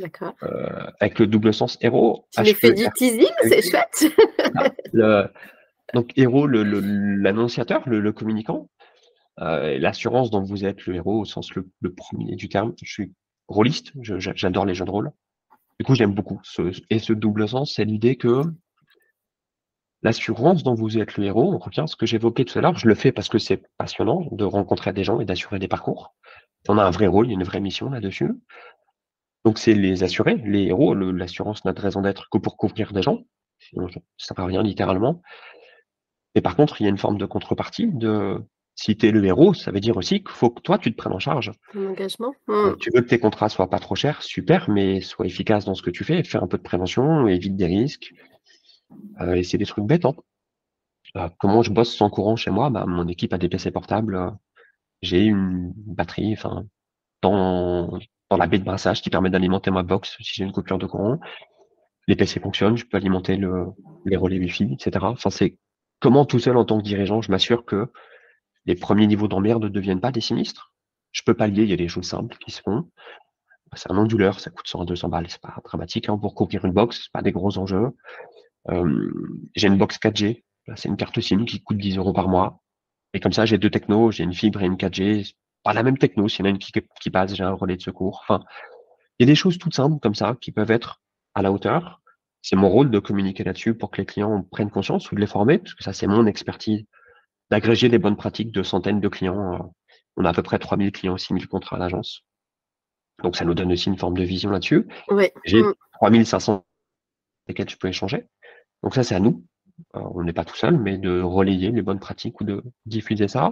[0.00, 0.34] D'accord.
[0.42, 2.26] Euh, avec le double sens héros.
[2.32, 4.12] Tu me fais du teasing, c'est chouette.
[4.92, 5.26] le,
[5.92, 8.68] donc, héros, l'annonciateur, le, le, communicant.
[9.40, 12.74] Euh, l'assurance dont vous êtes le héros au sens le, premier du terme.
[12.82, 13.12] Je suis
[13.48, 15.10] rôliste, j'adore les jeux de rôle.
[15.78, 16.40] Du coup, j'aime beaucoup.
[16.44, 18.42] Ce, et ce double sens, c'est l'idée que
[20.04, 22.86] l'assurance dont vous êtes le héros, on revient ce que j'évoquais tout à l'heure, je
[22.86, 26.14] le fais parce que c'est passionnant de rencontrer des gens et d'assurer des parcours.
[26.68, 28.30] On a un vrai rôle, il y a une vraie mission là-dessus.
[29.44, 30.94] Donc, c'est les assurer, les héros.
[30.94, 33.20] L'assurance n'a de raison d'être que pour couvrir des gens.
[33.58, 35.20] Sinon, ça ne rien littéralement.
[36.34, 38.42] Mais par contre, il y a une forme de contrepartie de
[38.74, 40.96] si tu es le héros, ça veut dire aussi qu'il faut que toi, tu te
[40.96, 41.52] prennes en charge.
[41.72, 42.34] Ton engagement.
[42.48, 45.74] Euh, tu veux que tes contrats soient pas trop chers, super, mais sois efficace dans
[45.74, 48.12] ce que tu fais, fais un peu de prévention, évite des risques.
[49.20, 50.04] Euh, et c'est des trucs bêtes.
[50.04, 50.14] Hein.
[51.16, 52.70] Euh, comment je bosse sans courant chez moi?
[52.70, 54.32] Bah, Mon équipe a des PC portables.
[55.02, 56.64] J'ai une batterie enfin,
[57.22, 57.98] dans,
[58.30, 60.86] dans la baie de brassage qui permet d'alimenter ma box si j'ai une coupure de
[60.86, 61.20] courant.
[62.06, 63.66] Les PC fonctionnent, je peux alimenter le,
[64.04, 65.06] les relais Wi-Fi, etc.
[65.06, 65.58] Enfin, c'est
[66.00, 67.90] comment tout seul en tant que dirigeant, je m'assure que
[68.66, 70.72] les premiers niveaux d'emmerde ne deviennent pas des sinistres?
[71.12, 72.90] Je peux pas lier, il y a des choses simples qui se font.
[73.74, 76.64] C'est un onduleur, ça coûte 100 à 200 balles, c'est pas dramatique hein, pour couvrir
[76.64, 77.90] une box, c'est pas des gros enjeux.
[78.70, 79.12] Euh,
[79.54, 80.44] j'ai une box 4G
[80.76, 82.60] c'est une carte SIM qui coûte 10 euros par mois.
[83.12, 85.34] Et comme ça, j'ai deux technos, j'ai une fibre et une 4G.
[85.62, 87.76] Pas la même techno, s'il y en a une qui, qui passe, j'ai un relais
[87.76, 88.20] de secours.
[88.22, 88.44] Enfin,
[89.18, 91.00] il y a des choses toutes simples comme ça qui peuvent être
[91.34, 92.00] à la hauteur.
[92.42, 95.26] C'est mon rôle de communiquer là-dessus pour que les clients prennent conscience ou de les
[95.26, 96.84] former, parce que ça, c'est mon expertise
[97.50, 99.54] d'agréger les bonnes pratiques de centaines de clients.
[99.54, 99.58] Euh,
[100.16, 102.22] on a à peu près 3000 clients, 6000 contrats à l'agence.
[103.22, 104.86] Donc, ça nous donne aussi une forme de vision là-dessus.
[105.44, 105.62] J'ai
[105.94, 106.60] 3500 mm.
[107.48, 108.26] lesquels je peux échanger.
[108.84, 109.44] Donc, ça, c'est à nous.
[109.94, 113.50] On n'est pas tout seul, mais de relayer les bonnes pratiques ou de diffuser ça.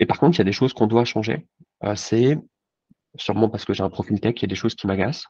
[0.00, 1.46] Et par contre, il y a des choses qu'on doit changer.
[1.84, 2.38] Euh, c'est
[3.16, 5.26] sûrement parce que j'ai un profil tech, il y a des choses qui m'agacent.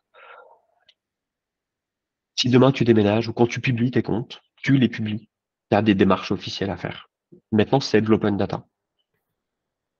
[2.36, 5.28] Si demain tu déménages ou quand tu publies tes comptes, tu les publies.
[5.70, 7.10] Tu as des démarches officielles à faire.
[7.50, 8.64] Maintenant, c'est de l'open data.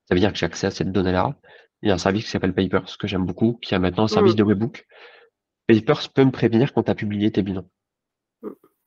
[0.09, 1.37] Ça veut dire que j'ai accès à cette donnée-là.
[1.83, 4.09] Il y a un service qui s'appelle Papers, que j'aime beaucoup, qui a maintenant un
[4.09, 4.37] service mmh.
[4.37, 4.87] de webbook.
[5.67, 7.67] Papers peut me prévenir quand tu as publié tes bilans.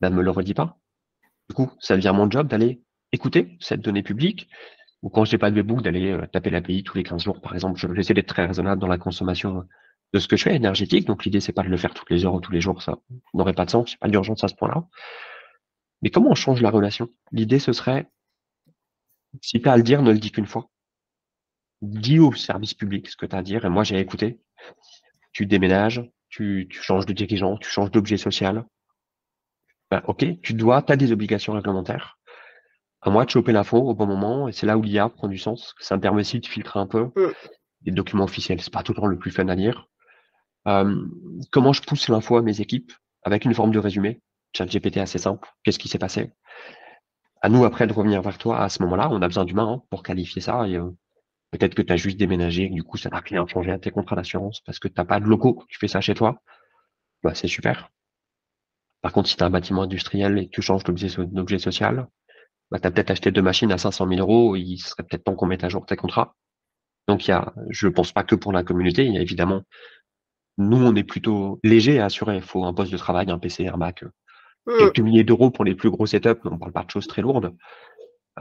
[0.01, 0.77] Ben, me le redis pas.
[1.49, 2.81] Du coup, ça devient mon job d'aller
[3.11, 4.49] écouter cette donnée publique,
[5.01, 7.41] ou quand je n'ai pas de webbook, d'aller euh, taper l'API tous les 15 jours,
[7.41, 7.79] par exemple.
[7.95, 9.63] J'essaie d'être très raisonnable dans la consommation
[10.13, 11.05] de ce que je fais énergétique.
[11.05, 12.97] Donc l'idée, c'est pas de le faire toutes les heures ou tous les jours, ça
[13.33, 14.87] n'aurait pas de sens, c'est pas d'urgence à ce point-là.
[16.01, 17.09] Mais comment on change la relation?
[17.31, 18.09] L'idée, ce serait,
[19.41, 20.69] si tu as à le dire, ne le dis qu'une fois.
[21.81, 24.39] Dis au service public ce que tu as à dire, et moi j'ai écouté.
[25.33, 28.65] Tu déménages, tu, tu changes de dirigeant, tu changes d'objet social,
[29.95, 32.19] ben, ok, tu dois, tu as des obligations réglementaires.
[33.01, 35.37] À moi de choper l'info au bon moment, et c'est là où l'IA prend du
[35.37, 35.73] sens.
[35.79, 37.31] Ça me permet aussi de filtrer un peu mm.
[37.85, 38.59] les documents officiels.
[38.61, 39.87] C'est pas tout le temps le plus fun à lire.
[40.67, 41.01] Euh,
[41.49, 42.91] comment je pousse l'info à mes équipes
[43.23, 44.21] avec une forme de résumé?
[44.53, 45.47] Chat GPT assez simple.
[45.63, 46.33] Qu'est-ce qui s'est passé?
[47.41, 49.07] À nous après de revenir vers toi à ce moment-là.
[49.11, 50.67] On a besoin d'humains hein, pour qualifier ça.
[50.67, 50.89] Et, euh,
[51.51, 53.91] peut-être que tu as juste déménagé, et du coup ça n'a rien changé à tes
[53.91, 56.41] contrats d'assurance parce que tu n'as pas de locaux, tu fais ça chez toi.
[57.23, 57.91] Bah, c'est super.
[59.05, 62.07] Par contre, si tu as un bâtiment industriel et que tu changes d'objet social,
[62.71, 65.35] bah, tu as peut-être acheté deux machines à 500 000 euros, il serait peut-être temps
[65.35, 66.33] qu'on mette à jour tes contrats.
[67.07, 69.21] Donc, il y a, je ne pense pas que pour la communauté, il y a
[69.21, 69.61] évidemment,
[70.57, 72.37] nous, on est plutôt léger à assurer.
[72.37, 74.03] Il faut un poste de travail, un PC, un Mac,
[74.65, 77.21] quelques milliers d'euros pour les plus gros setups, on ne parle pas de choses très
[77.21, 77.53] lourdes.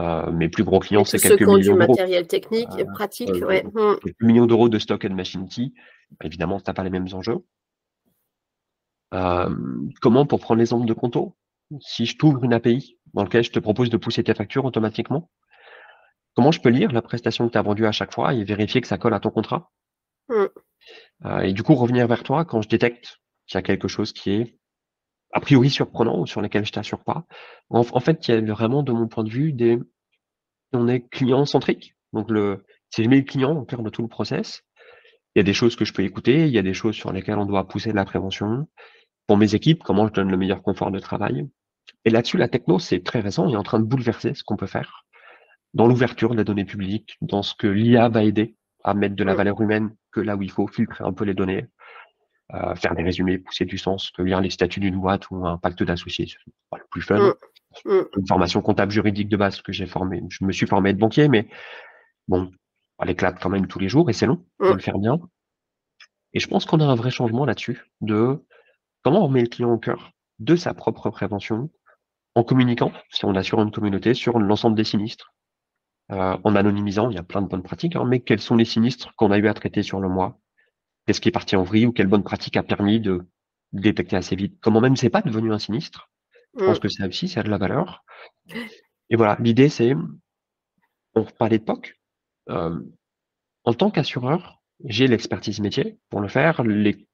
[0.01, 1.93] Euh, mes plus gros clients, c'est quelques millions d'euros.
[1.93, 3.65] matériel technique pratique, euh, ouais.
[3.65, 3.97] Mmh.
[4.03, 5.47] Quelques millions d'euros de stock et de machine
[6.23, 7.45] Évidemment, tu n'as pas les mêmes enjeux.
[9.15, 9.49] Euh,
[10.01, 11.37] comment, pour prendre l'exemple de Conto,
[11.81, 15.31] si je t'ouvre une API dans laquelle je te propose de pousser tes factures automatiquement,
[16.35, 18.81] comment je peux lire la prestation que tu as vendue à chaque fois et vérifier
[18.81, 19.71] que ça colle à ton contrat?
[20.29, 20.45] Mm.
[21.27, 24.13] euh, Et du coup, revenir vers toi quand je détecte qu'il y a quelque chose
[24.13, 24.59] qui est
[25.33, 27.25] a priori surprenant ou sur lequel je t'assure pas.
[27.69, 29.79] En, fait, il y a vraiment, de mon point de vue, des
[30.73, 31.95] on est client-centrique.
[32.13, 34.63] Donc, le, c'est je mets le client au cœur de tout le process,
[35.35, 37.13] il y a des choses que je peux écouter, il y a des choses sur
[37.13, 38.69] lesquelles on doit pousser de la prévention,
[39.27, 41.49] pour mes équipes, comment je donne le meilleur confort de travail.
[42.05, 44.57] Et là-dessus, la techno, c'est très récent, il est en train de bouleverser ce qu'on
[44.57, 45.05] peut faire
[45.75, 49.25] dans l'ouverture de la donnée publique, dans ce que l'IA va aider à mettre de
[49.25, 51.67] la valeur humaine que là où il faut filtrer un peu les données,
[52.55, 55.59] euh, faire des résumés, pousser du sens, que lire les statuts d'une boîte ou un
[55.59, 57.19] pacte d'associés, c'est pas le plus fun.
[57.19, 57.91] Mm.
[57.91, 58.05] Mm.
[58.17, 60.23] Une formation comptable juridique de base que j'ai formé.
[60.29, 61.49] Je me suis formé de banquier, mais
[62.29, 62.53] bon,
[63.01, 64.73] elle éclate quand même tous les jours et c'est long mm.
[64.75, 65.19] le faire bien.
[66.35, 68.45] Et je pense qu'on a un vrai changement là-dessus de
[69.05, 71.71] Comment on met le client au cœur de sa propre prévention
[72.35, 75.35] en communiquant, si on assure une communauté, sur l'ensemble des sinistres,
[76.11, 78.65] euh, en anonymisant, il y a plein de bonnes pratiques, hein, mais quels sont les
[78.65, 80.41] sinistres qu'on a eu à traiter sur le mois?
[81.07, 83.21] Qu'est-ce qui est parti en vrille ou quelle bonne pratique a permis de
[83.73, 84.59] détecter assez vite?
[84.61, 86.11] Comment même c'est pas devenu un sinistre
[86.59, 86.81] Je pense mm.
[86.81, 88.05] que ça aussi, ça a de la valeur.
[89.11, 89.95] Et voilà, l'idée c'est,
[91.15, 91.95] on parlait de POC.
[92.49, 92.81] Euh,
[93.65, 97.07] en tant qu'assureur, j'ai l'expertise métier pour le faire, les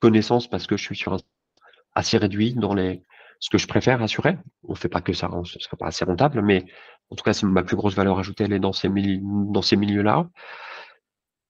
[0.00, 1.18] connaissances parce que je suis sur un
[1.94, 3.02] assez réduit dans les
[3.40, 4.36] ce que je préfère assurer.
[4.68, 6.66] On fait pas que ça, hein, ce serait pas assez rentable, mais
[7.10, 9.76] en tout cas, c'est ma plus grosse valeur ajoutée, elle est dans ces, dans ces
[9.76, 10.28] milieux-là.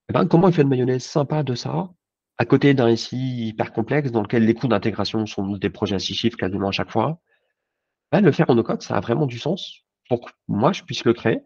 [0.09, 1.05] Eh ben, comment il fait une mayonnaise?
[1.05, 1.90] Sympa de ça,
[2.38, 5.98] à côté d'un SI hyper complexe dans lequel les coûts d'intégration sont des projets à
[5.98, 7.20] six chiffres quasiment à chaque fois
[8.12, 11.05] ben, Le faire en no-code, ça a vraiment du sens pour que moi, je puisse
[11.05, 11.40] le créer,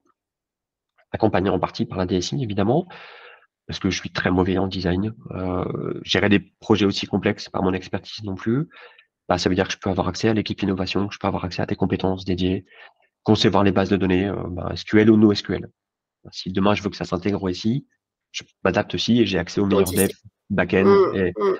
[1.11, 2.87] accompagné en partie par la DSI, évidemment,
[3.67, 5.15] parce que je suis très mauvais en design.
[5.31, 8.69] Euh, gérer des projets aussi complexes, pas mon expertise non plus.
[9.29, 11.27] Bah, ça veut dire que je peux avoir accès à l'équipe innovation, que je peux
[11.27, 12.67] avoir accès à des compétences dédiées,
[13.23, 15.69] concevoir les bases de données, euh, bah, SQL ou NoSQL.
[16.31, 17.87] Si demain je veux que ça s'intègre au SI,
[18.33, 20.09] je m'adapte aussi et j'ai accès aux meilleurs devs
[20.51, 20.85] back-end.
[20.85, 21.57] Mmh, et, mmh.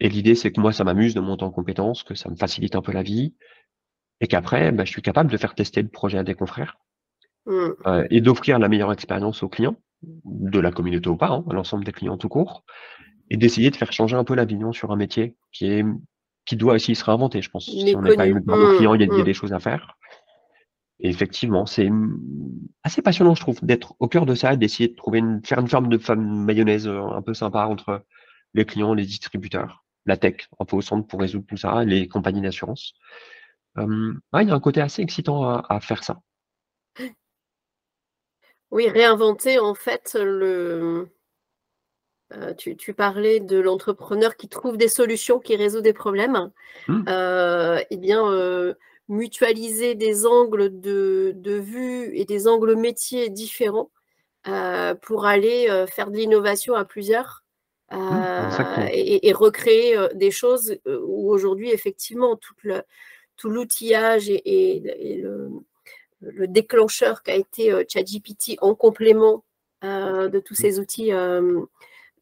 [0.00, 2.76] et l'idée, c'est que moi, ça m'amuse de monter en compétences, que ça me facilite
[2.76, 3.34] un peu la vie,
[4.20, 6.78] et qu'après, bah, je suis capable de faire tester le projet à des confrères
[7.46, 7.68] mmh.
[7.86, 9.76] euh, et d'offrir la meilleure expérience aux clients
[10.24, 12.64] de la communauté ou pas, hein, à l'ensemble des clients tout court,
[13.30, 15.84] et d'essayer de faire changer un peu l'avion sur un métier qui est
[16.44, 17.66] qui doit aussi se réinventer, je pense.
[17.66, 19.22] si on n'est pas une de client, il y, a, mmh.
[19.22, 19.96] des choses à faire.
[20.98, 21.90] Et effectivement, c'est
[22.84, 25.68] assez passionnant, je trouve, d'être au cœur de ça, d'essayer de trouver une, faire une
[25.68, 28.04] forme de mayonnaise euh, un peu sympa entre
[28.54, 32.06] les clients, les distributeurs, la tech, un peu au centre pour résoudre tout ça, les
[32.06, 32.94] compagnies d'assurance.
[33.78, 36.20] Euh, il y a un côté assez excitant à, faire ça.
[38.72, 41.08] Oui, réinventer en fait le.
[42.32, 46.50] Euh, tu, parlais de l'entrepreneur qui trouve des solutions, qui résout des problèmes.
[46.88, 47.04] Mmh.
[47.90, 48.74] eh bien,
[49.08, 53.90] mutualiser des angles de, vue et des angles métiers différents
[54.48, 57.44] euh, pour aller euh, faire de l'innovation à plusieurs
[57.92, 62.82] mmh, euh, et, recréer des choses où aujourd'hui, effectivement, tout, le,
[63.36, 65.50] tout l'outillage et, le,
[66.46, 69.44] déclencheur qu'a été ChatGPT en complément
[69.82, 70.56] de tous mmh.
[70.56, 71.12] ces outils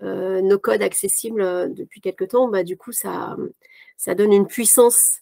[0.01, 3.37] no code accessibles depuis quelque temps, bah, du coup, ça,
[3.97, 5.21] ça donne une puissance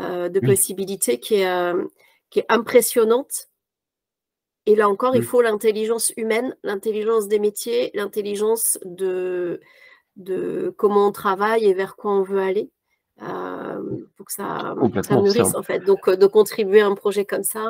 [0.00, 1.84] euh, de possibilités qui est, euh,
[2.28, 3.48] qui est impressionnante.
[4.66, 9.60] Et là encore, il faut l'intelligence humaine, l'intelligence des métiers, l'intelligence de,
[10.16, 12.70] de comment on travaille et vers quoi on veut aller.
[13.22, 13.53] Euh,
[14.16, 15.80] pour que ça, ça nourrisse en fait.
[15.80, 17.62] Donc de contribuer à un projet comme ça.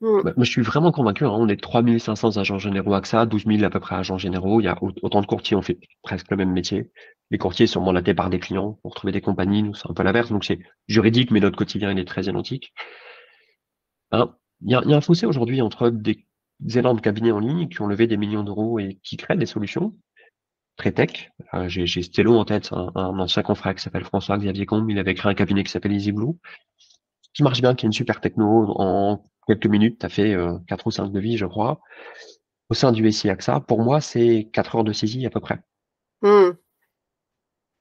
[0.00, 0.22] Hmm.
[0.22, 1.24] Bah, moi, je suis vraiment convaincu.
[1.24, 1.32] Hein.
[1.32, 4.60] on est 3500 agents généraux AXA, 12 000 à peu près agents généraux.
[4.60, 6.90] Il y a autant de courtiers, on fait presque le même métier
[7.32, 10.02] les courtiers sont mandatés par des clients pour trouver des compagnies, nous c'est un peu
[10.02, 12.74] l'inverse, donc c'est juridique, mais notre quotidien il est très identique.
[14.12, 16.26] Hein, il y, a, un fossé aujourd'hui entre des
[16.76, 19.96] énormes cabinets en ligne qui ont levé des millions d'euros et qui créent des solutions
[20.76, 21.30] très tech.
[21.54, 25.30] Euh, j'ai Stello en tête, un, ancien confrère qui s'appelle François-Xavier Combe, il avait créé
[25.30, 26.34] un cabinet qui s'appelle EasyBlue,
[27.34, 28.74] qui marche bien, qui est une super techno.
[28.78, 31.80] En quelques minutes, tu as fait euh, 4 ou 5 devis, je crois.
[32.68, 35.58] Au sein du SI AXA, pour moi, c'est 4 heures de saisie à peu près.
[36.22, 36.50] Mmh.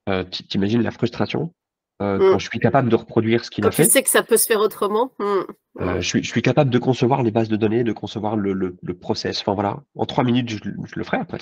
[0.09, 1.53] Euh, T'imagines la frustration
[2.01, 2.31] euh, mm.
[2.31, 3.85] quand je suis capable de reproduire ce qu'il a fait.
[3.85, 5.11] Tu sais que ça peut se faire autrement.
[5.19, 5.23] Mm.
[5.81, 8.53] Euh, je, suis, je, suis, capable de concevoir les bases de données, de concevoir le,
[8.53, 9.41] le, le process.
[9.41, 10.57] Enfin voilà, en trois minutes, je,
[10.95, 11.17] le ferai.
[11.17, 11.37] Après,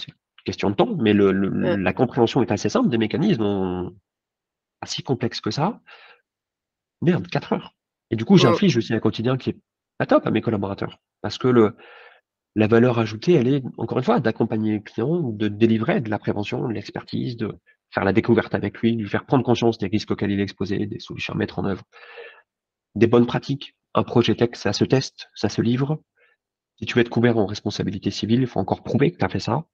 [0.46, 3.92] question de temps, mais le, la compréhension est assez simple des mécanismes,
[4.80, 5.82] pas si complexes que ça.
[7.02, 7.76] Merde, quatre heures.
[8.12, 9.58] Et du coup, j'inflige aussi un quotidien qui est
[9.98, 11.76] pas top à mes collaborateurs, parce que le,
[12.56, 16.20] la valeur ajoutée, elle est encore une fois d'accompagner le client, de délivrer de la
[16.20, 17.54] prévention, de l'expertise, de
[17.92, 20.86] faire la découverte avec lui, lui faire prendre conscience des risques auxquels il est exposé,
[20.86, 21.84] des solutions à mettre en œuvre,
[22.96, 23.76] des bonnes pratiques.
[23.96, 26.02] Un projet tech, ça se teste, ça se livre.
[26.78, 29.30] Si tu veux être couvert en responsabilité civile, il faut encore prouver que tu as
[29.30, 29.66] fait ça.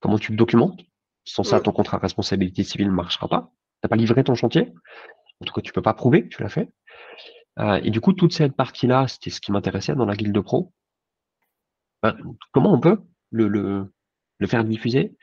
[0.00, 0.80] Comment tu le documentes?
[1.24, 3.52] Sans ça, ton contrat de responsabilité civile ne marchera pas.
[3.52, 4.72] Tu n'as pas livré ton chantier?
[5.40, 6.70] En tout cas, tu peux pas prouver que tu l'as fait.
[7.58, 10.40] Euh, et du coup, toute cette partie-là, c'était ce qui m'intéressait dans la guilde de
[10.40, 10.72] pro.
[12.02, 12.16] Ben,
[12.52, 12.98] comment on peut
[13.30, 13.92] le, le,
[14.38, 15.16] le faire diffuser?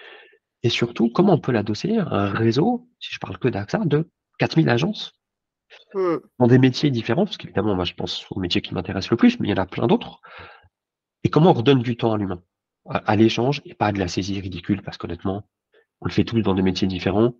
[0.63, 4.09] Et surtout, comment on peut l'adosser à un réseau, si je parle que d'AXA, de
[4.39, 5.17] 4000 agences?
[5.93, 6.17] Mmh.
[6.39, 9.39] dans des métiers différents, parce qu'évidemment, moi je pense au métier qui m'intéresse le plus,
[9.39, 10.21] mais il y en a plein d'autres.
[11.23, 12.41] Et comment on redonne du temps à l'humain,
[12.89, 15.43] à, l'échange, et pas de la saisie ridicule, parce qu'honnêtement,
[16.01, 17.33] on le fait tous dans des métiers différents.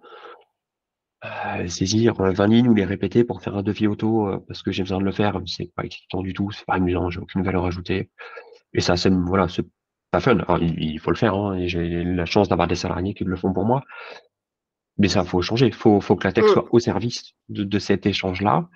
[1.26, 4.62] Euh, saisir 20 euh, lignes ou les répéter pour faire un devis auto euh, parce
[4.62, 7.20] que j'ai besoin de le faire, c'est pas excitant du tout, c'est pas amusant, j'ai
[7.20, 8.12] aucune valeur ajoutée.
[8.74, 9.66] Et ça, c'est voilà, c'est
[10.12, 10.38] pas fun.
[10.62, 13.52] il, faut le faire, hein, et j'ai la chance d'avoir des salariés qui le font
[13.52, 13.84] pour moi.
[14.98, 15.72] Mais ça, faut changer.
[15.72, 16.50] Faut, faut que la tech mm.
[16.50, 18.68] soit au service de, cet échange-là.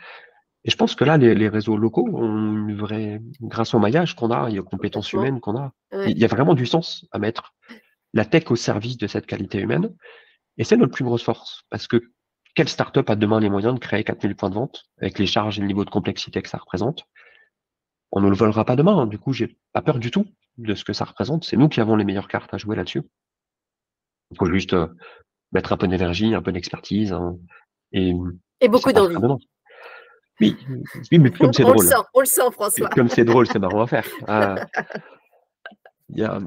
[0.64, 4.30] Et je pense que là, les, réseaux locaux ont une vraie, grâce au maillage qu'on
[4.30, 7.54] a et aux compétences humaines qu'on a, il y a vraiment du sens à mettre
[8.14, 9.96] la tech au service de cette qualité humaine.
[10.58, 11.64] Et c'est notre plus grosse force.
[11.70, 12.02] Parce que
[12.54, 15.58] quelle startup a demain les moyens de créer 4000 points de vente avec les charges
[15.58, 17.06] et le niveau de complexité que ça représente?
[18.12, 19.00] On ne le volera pas demain.
[19.00, 19.08] Hein.
[19.08, 21.46] Du coup, j'ai pas peur du tout de ce que ça représente.
[21.46, 23.02] C'est nous qui avons les meilleures cartes à jouer là-dessus.
[24.32, 24.88] Il faut juste euh,
[25.54, 27.38] mettre un peu d'énergie, un peu d'expertise hein,
[27.94, 28.14] et,
[28.60, 29.16] et beaucoup d'envie.
[30.42, 30.58] Oui,
[31.12, 31.78] oui, mais comme c'est drôle.
[31.78, 32.90] Le sent, on le sent, François.
[32.90, 34.08] Comme c'est drôle, c'est marrant à faire.
[34.28, 34.56] Ah.
[36.10, 36.40] il y a,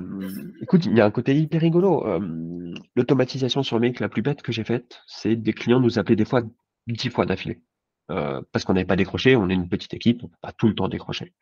[0.61, 2.07] écoute, il y a un côté hyper rigolo.
[2.07, 6.16] Euh, l'automatisation sur mail la plus bête que j'ai faite, c'est des clients nous appeler
[6.16, 6.42] des fois
[6.86, 7.62] dix fois d'affilée.
[8.11, 10.68] Euh, parce qu'on n'avait pas décroché, on est une petite équipe, on peut pas tout
[10.68, 11.32] le temps décrocher.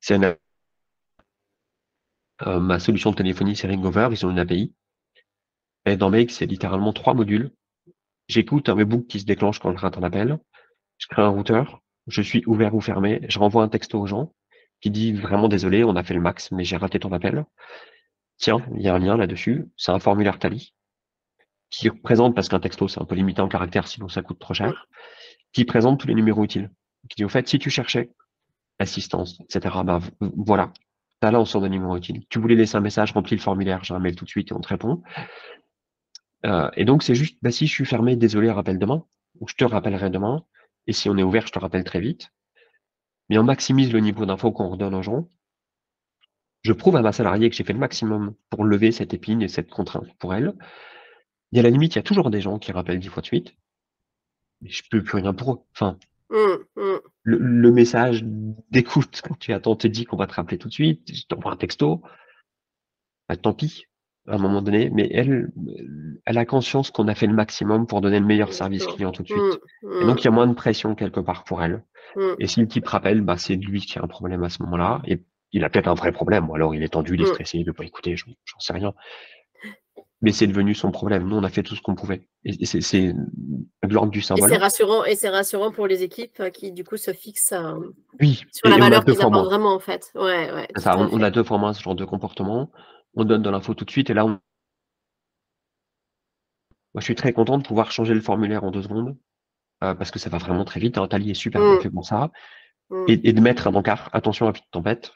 [0.00, 0.36] C'est un
[2.46, 4.08] euh, ma solution de téléphonie, c'est Ringover.
[4.10, 4.74] Ils ont une API.
[5.86, 7.52] Et dans Make, c'est littéralement trois modules.
[8.28, 10.38] J'écoute un webbook qui se déclenche quand je rate un appel.
[10.98, 11.80] Je crée un routeur.
[12.06, 13.20] Je suis ouvert ou fermé.
[13.28, 14.32] Je renvoie un texto aux gens
[14.80, 17.44] qui dit vraiment désolé, on a fait le max, mais j'ai raté ton appel.
[18.36, 19.66] Tiens, il y a un lien là-dessus.
[19.76, 20.74] C'est un formulaire Tali
[21.70, 24.54] qui représente, parce qu'un texto, c'est un peu limité en caractère, sinon ça coûte trop
[24.54, 24.86] cher,
[25.52, 26.70] qui présente tous les numéros utiles.
[27.08, 28.10] Qui dit, au fait, si tu cherchais
[28.78, 30.72] assistance, etc., ben, voilà,
[31.30, 32.24] là, on sort de numéro utile.
[32.28, 34.54] Tu voulais laisser un message, remplis le formulaire, j'ai un mail tout de suite et
[34.54, 35.02] on te répond.
[36.46, 39.04] Euh, et donc, c'est juste, bah, si je suis fermé, désolé, rappelle demain,
[39.40, 40.44] ou je te rappellerai demain.
[40.86, 42.30] Et si on est ouvert, je te rappelle très vite.
[43.28, 45.28] mais on maximise le niveau d'info qu'on redonne aux gens.
[46.62, 49.48] Je prouve à ma salariée que j'ai fait le maximum pour lever cette épine et
[49.48, 50.54] cette contrainte pour elle.
[51.52, 53.26] Et à la limite, il y a toujours des gens qui rappellent dix fois de
[53.26, 53.54] suite.
[54.60, 55.58] Mais je peux plus rien pour eux.
[55.72, 55.98] Enfin,
[56.30, 56.36] Mmh,
[56.76, 56.98] mmh.
[57.22, 60.72] le, le message d'écoute quand tu attends te dit qu'on va te rappeler tout de
[60.72, 62.02] suite, je t'envoie un texto.
[63.28, 63.84] Bah, tant pis,
[64.26, 65.50] à un moment donné, mais elle,
[66.24, 68.94] elle a conscience qu'on a fait le maximum pour donner le meilleur Bien service sûr.
[68.94, 69.60] client tout de suite.
[69.82, 71.84] Mmh, Et donc, mmh, il y a moins de pression quelque part pour elle.
[72.16, 72.22] mmh.
[72.38, 75.02] Et si le type rappelle, bah, c'est lui qui a un problème à ce moment-là.
[75.06, 75.20] Et
[75.52, 77.62] il a peut-être un vrai problème, ou alors il est tendu, il est stressé, il
[77.62, 78.92] ne veut pas écouter, j'en sais rien.
[80.22, 81.28] Mais c'est devenu son problème.
[81.28, 82.26] Nous, on a fait tout ce qu'on pouvait.
[82.44, 84.48] Et et c'est de l'ordre du Et symbole.
[84.48, 87.74] c'est rassurant, et c'est rassurant pour les équipes euh, qui du coup se fixent euh,
[88.20, 90.10] Oui, sur et, la et on valeur qu'ils apportent vraiment en fait.
[90.14, 90.66] Ouais, ouais.
[90.76, 91.24] Ça, on, on fait.
[91.24, 92.70] a deux formats, ce genre de comportement.
[93.16, 94.10] On donne de l'info tout de suite.
[94.10, 94.28] Et là, on-
[96.94, 99.16] moi, je suis très content de pouvoir changer le formulaire en deux secondes.
[99.82, 100.96] euh, parce que ça va vraiment très vite.
[100.96, 101.80] Un Tally est super bien Mm.
[101.82, 102.30] fait pour ça.
[102.90, 103.04] Mm.
[103.08, 105.12] Et, et de mettre un encart, attention à petite tempête.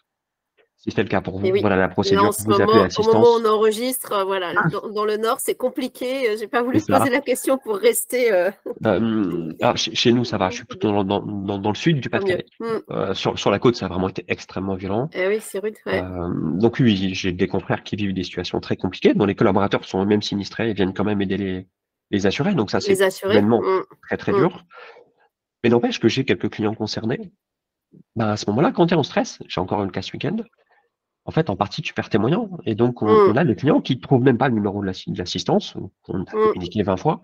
[0.81, 1.61] Si c'est le cas pour vous, oui.
[1.61, 2.27] voilà la Là, procédure.
[2.27, 5.17] en ce Vous appelez moment, au moment où on enregistre, euh, voilà, dans, dans le
[5.17, 6.31] Nord, c'est compliqué.
[6.31, 8.51] Euh, J'ai pas voulu poser la question pour rester euh,
[8.87, 10.51] Euh, alors, chez, chez nous, ça va.
[10.51, 12.09] Je suis plutôt dans, dans, le sud du.
[12.09, 12.47] Pas-de-Calais.
[12.61, 12.67] Mm.
[12.91, 15.11] Euh, sur, sur la côte, ça a vraiment été extrêmement violent.
[15.15, 15.75] Eh oui, c'est rude.
[15.85, 16.01] Ouais.
[16.55, 20.01] Donc oui, j'ai des confrères qui vivent des situations très compliquées, dont les collaborateurs sont
[20.01, 21.67] eux-mêmes sinistrés et viennent quand même aider les,
[22.13, 22.55] les assurés.
[22.55, 23.83] Donc ça, c'est humainement Mm.
[24.07, 24.37] très très Mm.
[24.39, 24.65] dur.
[25.65, 27.33] Mais n'empêche que j'ai quelques clients concernés.
[28.15, 30.37] Ben, à ce moment-là, quand tu es en stress, j'ai encore une cas ce week-end,
[31.29, 32.49] en fait, en partie, tu perds tes moyens.
[32.65, 33.31] Et donc, on, Mm.
[33.33, 35.75] on a des clients qui ne trouvent même pas le numéro de l'assi- de l'assistance,
[36.03, 36.53] qu'on a Mm.
[36.53, 37.21] communiqué 20 fois.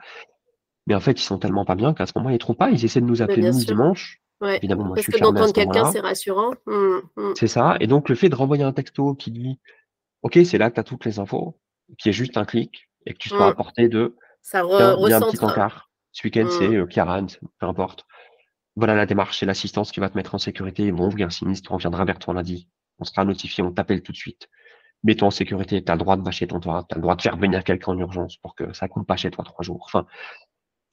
[0.86, 2.68] Mais en fait, ils sont tellement pas bien qu'à ce moment, ils ne trouvent pas.
[2.70, 4.20] Ils essaient de nous appeler nous dimanche.
[4.42, 4.58] Ouais.
[4.58, 6.50] Évidemment, moi, je Parce suis que d'entendre quelqu'un, c'est rassurant.
[6.66, 7.32] Mm.
[7.34, 7.76] C'est ça.
[7.80, 9.58] Et donc, le fait de renvoyer un texto qui dit
[10.22, 11.58] OK, c'est là que tu as toutes les infos,
[11.98, 15.20] qui est juste un clic, et que tu sois à portée de Ça re- un
[15.20, 15.90] petit encart.
[16.12, 17.26] Ce week-end, c'est euh, Kiaran,
[17.58, 18.04] peu importe.
[18.76, 20.90] Voilà la démarche, c'est l'assistance qui va te mettre en sécurité.
[20.92, 22.68] Bon, a un sinistre, on viendra vers toi lundi.
[22.98, 24.48] On sera notifié, on t'appelle tout de suite.
[25.02, 27.16] Mets-toi en sécurité, tu as le droit de bâcher ton toit, tu as le droit
[27.16, 29.82] de faire venir quelqu'un en urgence pour que ça compte pas chez toi trois jours.
[29.84, 30.06] Enfin,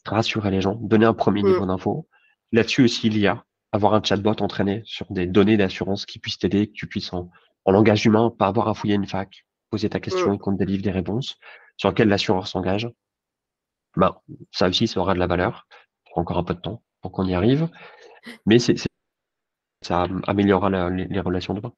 [0.06, 2.08] rassurer les gens, donner un premier niveau d'info.
[2.52, 6.40] Là-dessus aussi, il y a avoir un chatbot entraîné sur des données d'assurance qui puissent
[6.40, 7.30] t'aider, que tu puisses en,
[7.64, 10.58] en langage humain, pas avoir à fouiller une fac, poser ta question et qu'on te
[10.60, 11.38] délivre des réponses
[11.78, 12.90] sur lesquelles l'assureur s'engage.
[13.96, 14.18] Ben,
[14.52, 15.68] ça aussi, ça aura de la valeur.
[16.08, 17.70] Il encore un peu de temps pour qu'on y arrive.
[18.46, 18.76] Mais c'est,
[19.82, 21.72] ça améliorera la- les, les relations demain.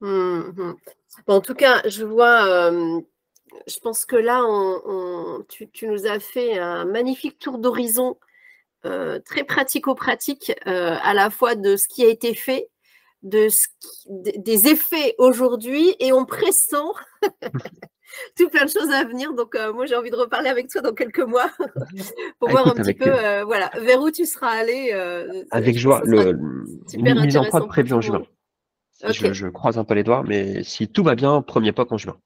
[0.00, 3.00] Bon, en tout cas, je vois, euh,
[3.66, 8.18] je pense que là, on, on- tu, tu nous as fait un magnifique tour d'horizon,
[8.84, 12.68] euh, très pratico-pratique, euh, à la fois de ce qui a été fait,
[13.22, 16.74] de ce qui- des- effets aujourd'hui, et on pressent
[18.36, 19.32] tout plein de choses à venir.
[19.32, 21.50] Donc, moi, j'ai envie de reparler avec toi dans quelques mois
[22.38, 24.92] pour Ah, voir écoute, un petit peu, euh, voilà, vers où tu seras allé.
[25.50, 26.02] Avec joie.
[26.04, 26.38] Le,
[26.92, 28.22] une mise en prod prévue en juin.
[29.04, 32.18] Je, croise un peu les doigts, mais si tout va bien, premier pas en juin.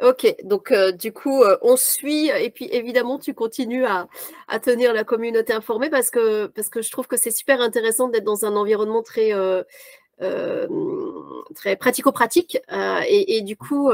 [0.00, 4.06] Ok, donc euh, du coup, euh, on suit et puis évidemment, tu continues à,
[4.46, 8.08] à tenir la communauté informée parce que, parce que je trouve que c'est super intéressant
[8.08, 9.64] d'être dans un environnement très, euh,
[11.56, 12.58] très pratico-pratique.
[13.08, 13.90] et, et du coup,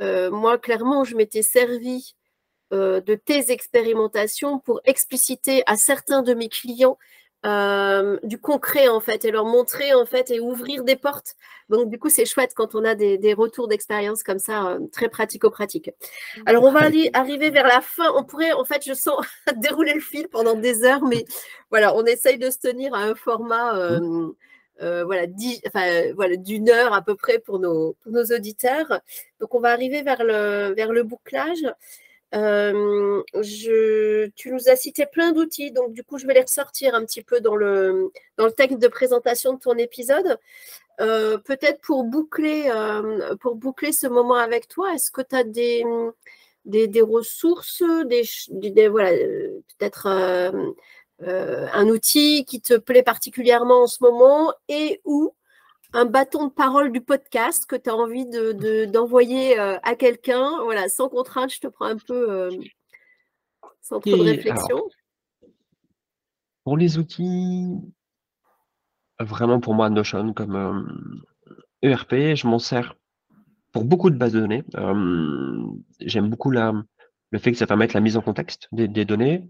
[0.00, 2.14] moi, clairement, je m'étais servi
[2.70, 6.96] de tes expérimentations pour expliciter à certains de mes clients
[7.46, 11.36] euh, du concret en fait et leur montrer en fait et ouvrir des portes.
[11.70, 14.80] Donc du coup c'est chouette quand on a des, des retours d'expérience comme ça euh,
[14.92, 15.90] très pratico-pratique.
[16.46, 18.12] Alors on va aller, arriver vers la fin.
[18.16, 19.24] On pourrait en fait je sens
[19.56, 21.24] dérouler le fil pendant des heures, mais
[21.70, 24.28] voilà on essaye de se tenir à un format euh,
[24.82, 29.00] euh, voilà, dix- enfin, voilà d'une heure à peu près pour nos, pour nos auditeurs.
[29.38, 31.64] Donc on va arriver vers le, vers le bouclage.
[32.32, 32.38] Tu
[34.52, 37.40] nous as cité plein d'outils, donc du coup, je vais les ressortir un petit peu
[37.40, 40.38] dans le, dans le texte de présentation de ton épisode.
[41.00, 42.70] Euh, Peut-être pour boucler,
[43.40, 45.84] pour boucler ce moment avec toi, est-ce que tu as des,
[46.64, 54.52] des, des ressources, des, voilà, peut-être un outil qui te plaît particulièrement en ce moment
[54.68, 55.34] et ou
[55.92, 59.94] un bâton de parole du podcast que tu as envie de, de- d'envoyer euh, à
[59.96, 60.62] quelqu'un.
[60.64, 62.50] Voilà, sans contrainte, je te prends un peu euh,
[63.80, 64.82] sans trop de réflexion.
[66.64, 67.68] Pour les outils,
[69.18, 70.82] vraiment pour moi, Notion comme euh,
[71.82, 72.94] ERP, je m'en sers
[73.72, 74.64] pour beaucoup de bases de données.
[74.76, 75.64] Euh,
[76.00, 76.72] J'aime beaucoup la,
[77.30, 79.46] le fait que ça permette la mise en contexte des, des données.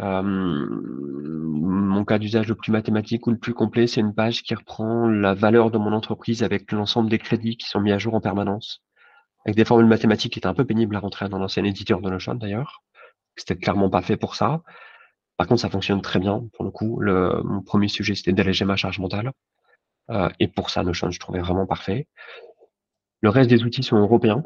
[0.00, 4.54] Euh, mon cas d'usage le plus mathématique ou le plus complet, c'est une page qui
[4.54, 8.14] reprend la valeur de mon entreprise avec l'ensemble des crédits qui sont mis à jour
[8.14, 8.82] en permanence,
[9.44, 12.10] avec des formules mathématiques qui étaient un peu pénibles à rentrer dans l'ancien éditeur de
[12.10, 12.82] Notion d'ailleurs.
[13.36, 14.62] C'était clairement pas fait pour ça.
[15.36, 17.00] Par contre, ça fonctionne très bien pour le coup.
[17.00, 19.32] Le, mon premier sujet, c'était d'alléger ma charge mentale.
[20.40, 22.08] et pour ça, Notion, je trouvais vraiment parfait.
[23.20, 24.44] Le reste des outils sont européens.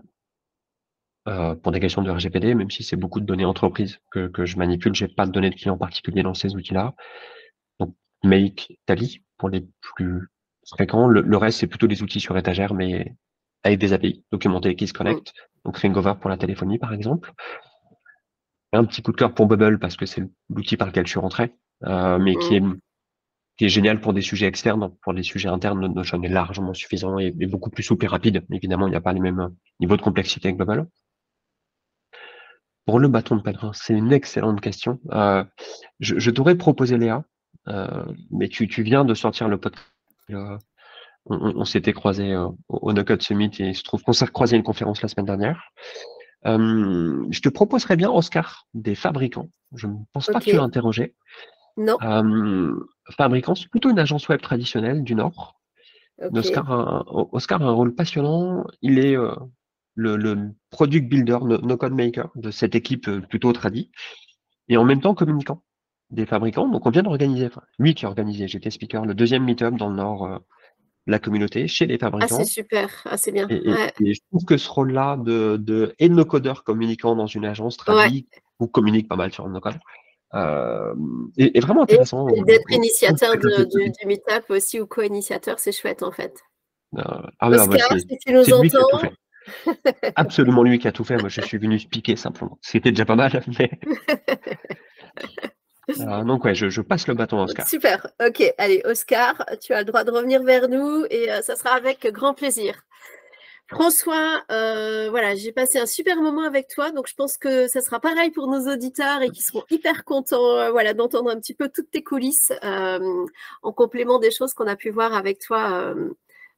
[1.62, 4.56] Pour des questions de RGPD, même si c'est beaucoup de données entreprises que, que je
[4.56, 6.94] manipule, j'ai pas de données de clients particuliers dans ces outils-là.
[7.78, 10.28] Donc, Make, Tally, pour les plus
[10.68, 11.06] fréquents.
[11.06, 13.14] Le, reste, c'est plutôt des outils sur étagère, mais
[13.62, 15.32] avec des API documentés qui se connectent.
[15.64, 17.32] Donc, Ringover pour la téléphonie, par exemple.
[18.72, 21.18] Un petit coup de cœur pour Bubble parce que c'est l'outil par lequel je suis
[21.18, 21.54] rentré,
[21.84, 22.62] euh, mais qui est
[23.56, 24.90] qui est génial pour des sujets externes.
[25.02, 28.42] Pour des sujets internes, Notion est largement suffisant et, beaucoup plus souple et rapide.
[28.50, 29.50] Évidemment, il n'y a pas les mêmes
[29.80, 30.86] niveaux de complexité avec Bubble.
[32.90, 34.98] Pour le bâton de pèlerin, c'est une excellente question.
[35.12, 35.44] Euh,
[36.00, 37.22] je, je t'aurais proposé Léa,
[37.68, 39.86] euh, mais tu, tu, viens de sortir le podcast.
[40.30, 40.58] Euh,
[41.26, 44.26] on, on s'était croisé au, au No Code Summit et il se trouve qu'on s'est
[44.26, 45.70] croisé une conférence la semaine dernière.
[46.44, 49.50] Je te proposerais bien, Oscar, des fabricants.
[49.72, 51.14] Je ne pense pas que tu l'as interrogé.
[51.76, 51.96] Non.
[52.02, 52.74] Euh,
[53.12, 55.60] fabricant, c'est plutôt une agence web traditionnelle du Nord.
[56.34, 58.64] Oscar, a, Oscar, a, un rôle passionnant.
[58.82, 59.16] Il est
[59.94, 63.90] le, le, product builder, no, code maker de cette équipe euh, plutôt tradie,
[64.68, 65.62] et en même temps communicant
[66.10, 66.68] des fabricants.
[66.68, 69.88] Donc on vient d'organiser, enfin, lui qui a organisé, j'étais speaker, le deuxième meet-up dans
[69.88, 70.38] le Nord euh,
[71.06, 72.36] la communauté, chez les fabricants.
[72.38, 73.48] Ah, c'est super, ah, c'est bien.
[73.48, 77.76] Et, je trouve que ce rôle-là de, de et de no-codeur communiquant dans une agence
[77.76, 78.28] tradie,
[78.60, 79.78] ou communique pas mal sur le no-code,
[80.34, 80.94] euh,
[81.36, 82.26] est, vraiment intéressant.
[82.26, 86.38] D'être initiateur de, du, du meetup aussi ou co-initiateur, c'est chouette en fait.
[86.96, 87.02] Euh,
[87.38, 89.10] ah, Oscar, si tu nous entends.
[90.16, 91.16] Absolument lui qui a tout fait.
[91.16, 92.58] Moi, je suis venu piquer simplement.
[92.60, 93.70] C'était déjà pas mal, mais.
[96.00, 97.66] Euh, donc ouais, je, passe le bâton à Oscar.
[97.68, 98.06] Super.
[98.24, 101.70] Ok, allez, Oscar, tu as le droit de revenir vers nous et euh, ça sera
[101.70, 102.82] avec grand plaisir.
[103.70, 107.80] François, euh, voilà, j'ai passé un super moment avec toi, donc je pense que ça
[107.80, 111.54] sera pareil pour nos auditeurs et qui seront hyper contents, euh, voilà, d'entendre un petit
[111.54, 113.26] peu toutes tes coulisses euh,
[113.62, 115.94] en complément des choses qu'on a pu voir avec toi,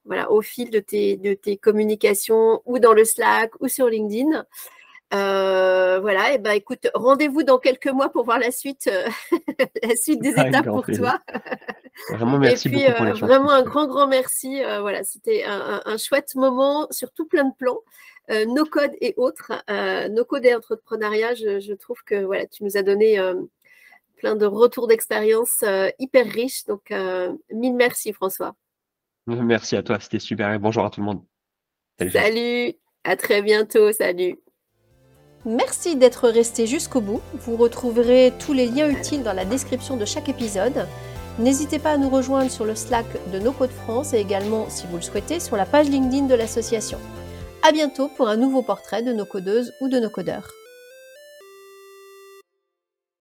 [0.05, 4.45] voilà, au fil de tes, de tes communications ou dans le Slack ou sur LinkedIn.
[5.11, 8.91] voilà, et ben écoute, rendez-vous dans quelques mois pour voir la suite,
[9.83, 11.21] la suite des étapes pour toi.
[12.11, 14.63] Vraiment, merci et puis, beaucoup pour euh, Vraiment un grand, grand merci.
[14.63, 17.81] Euh, voilà, c'était un, chouette moment sur tout plein de plans.
[18.31, 19.53] Euh, nos codes et autres,
[20.11, 23.19] nos codes et entrepreneuriat, je, je, trouve que voilà, tu nous as donné
[24.17, 25.65] plein de retours d'expérience
[25.99, 26.65] hyper riches.
[26.65, 26.91] Donc,
[27.51, 28.55] mille merci François.
[29.27, 31.25] Merci à toi, c'était super et bonjour à tout le monde.
[31.99, 34.39] Salut, salut à très bientôt, salut.
[35.45, 37.21] Merci d'être resté jusqu'au bout.
[37.35, 40.87] Vous retrouverez tous les liens utiles dans la description de chaque épisode.
[41.39, 44.87] N'hésitez pas à nous rejoindre sur le Slack de No Code France et également, si
[44.87, 46.99] vous le souhaitez, sur la page LinkedIn de l'association.
[47.63, 50.49] À bientôt pour un nouveau portrait de nos codeuses ou de nos codeurs.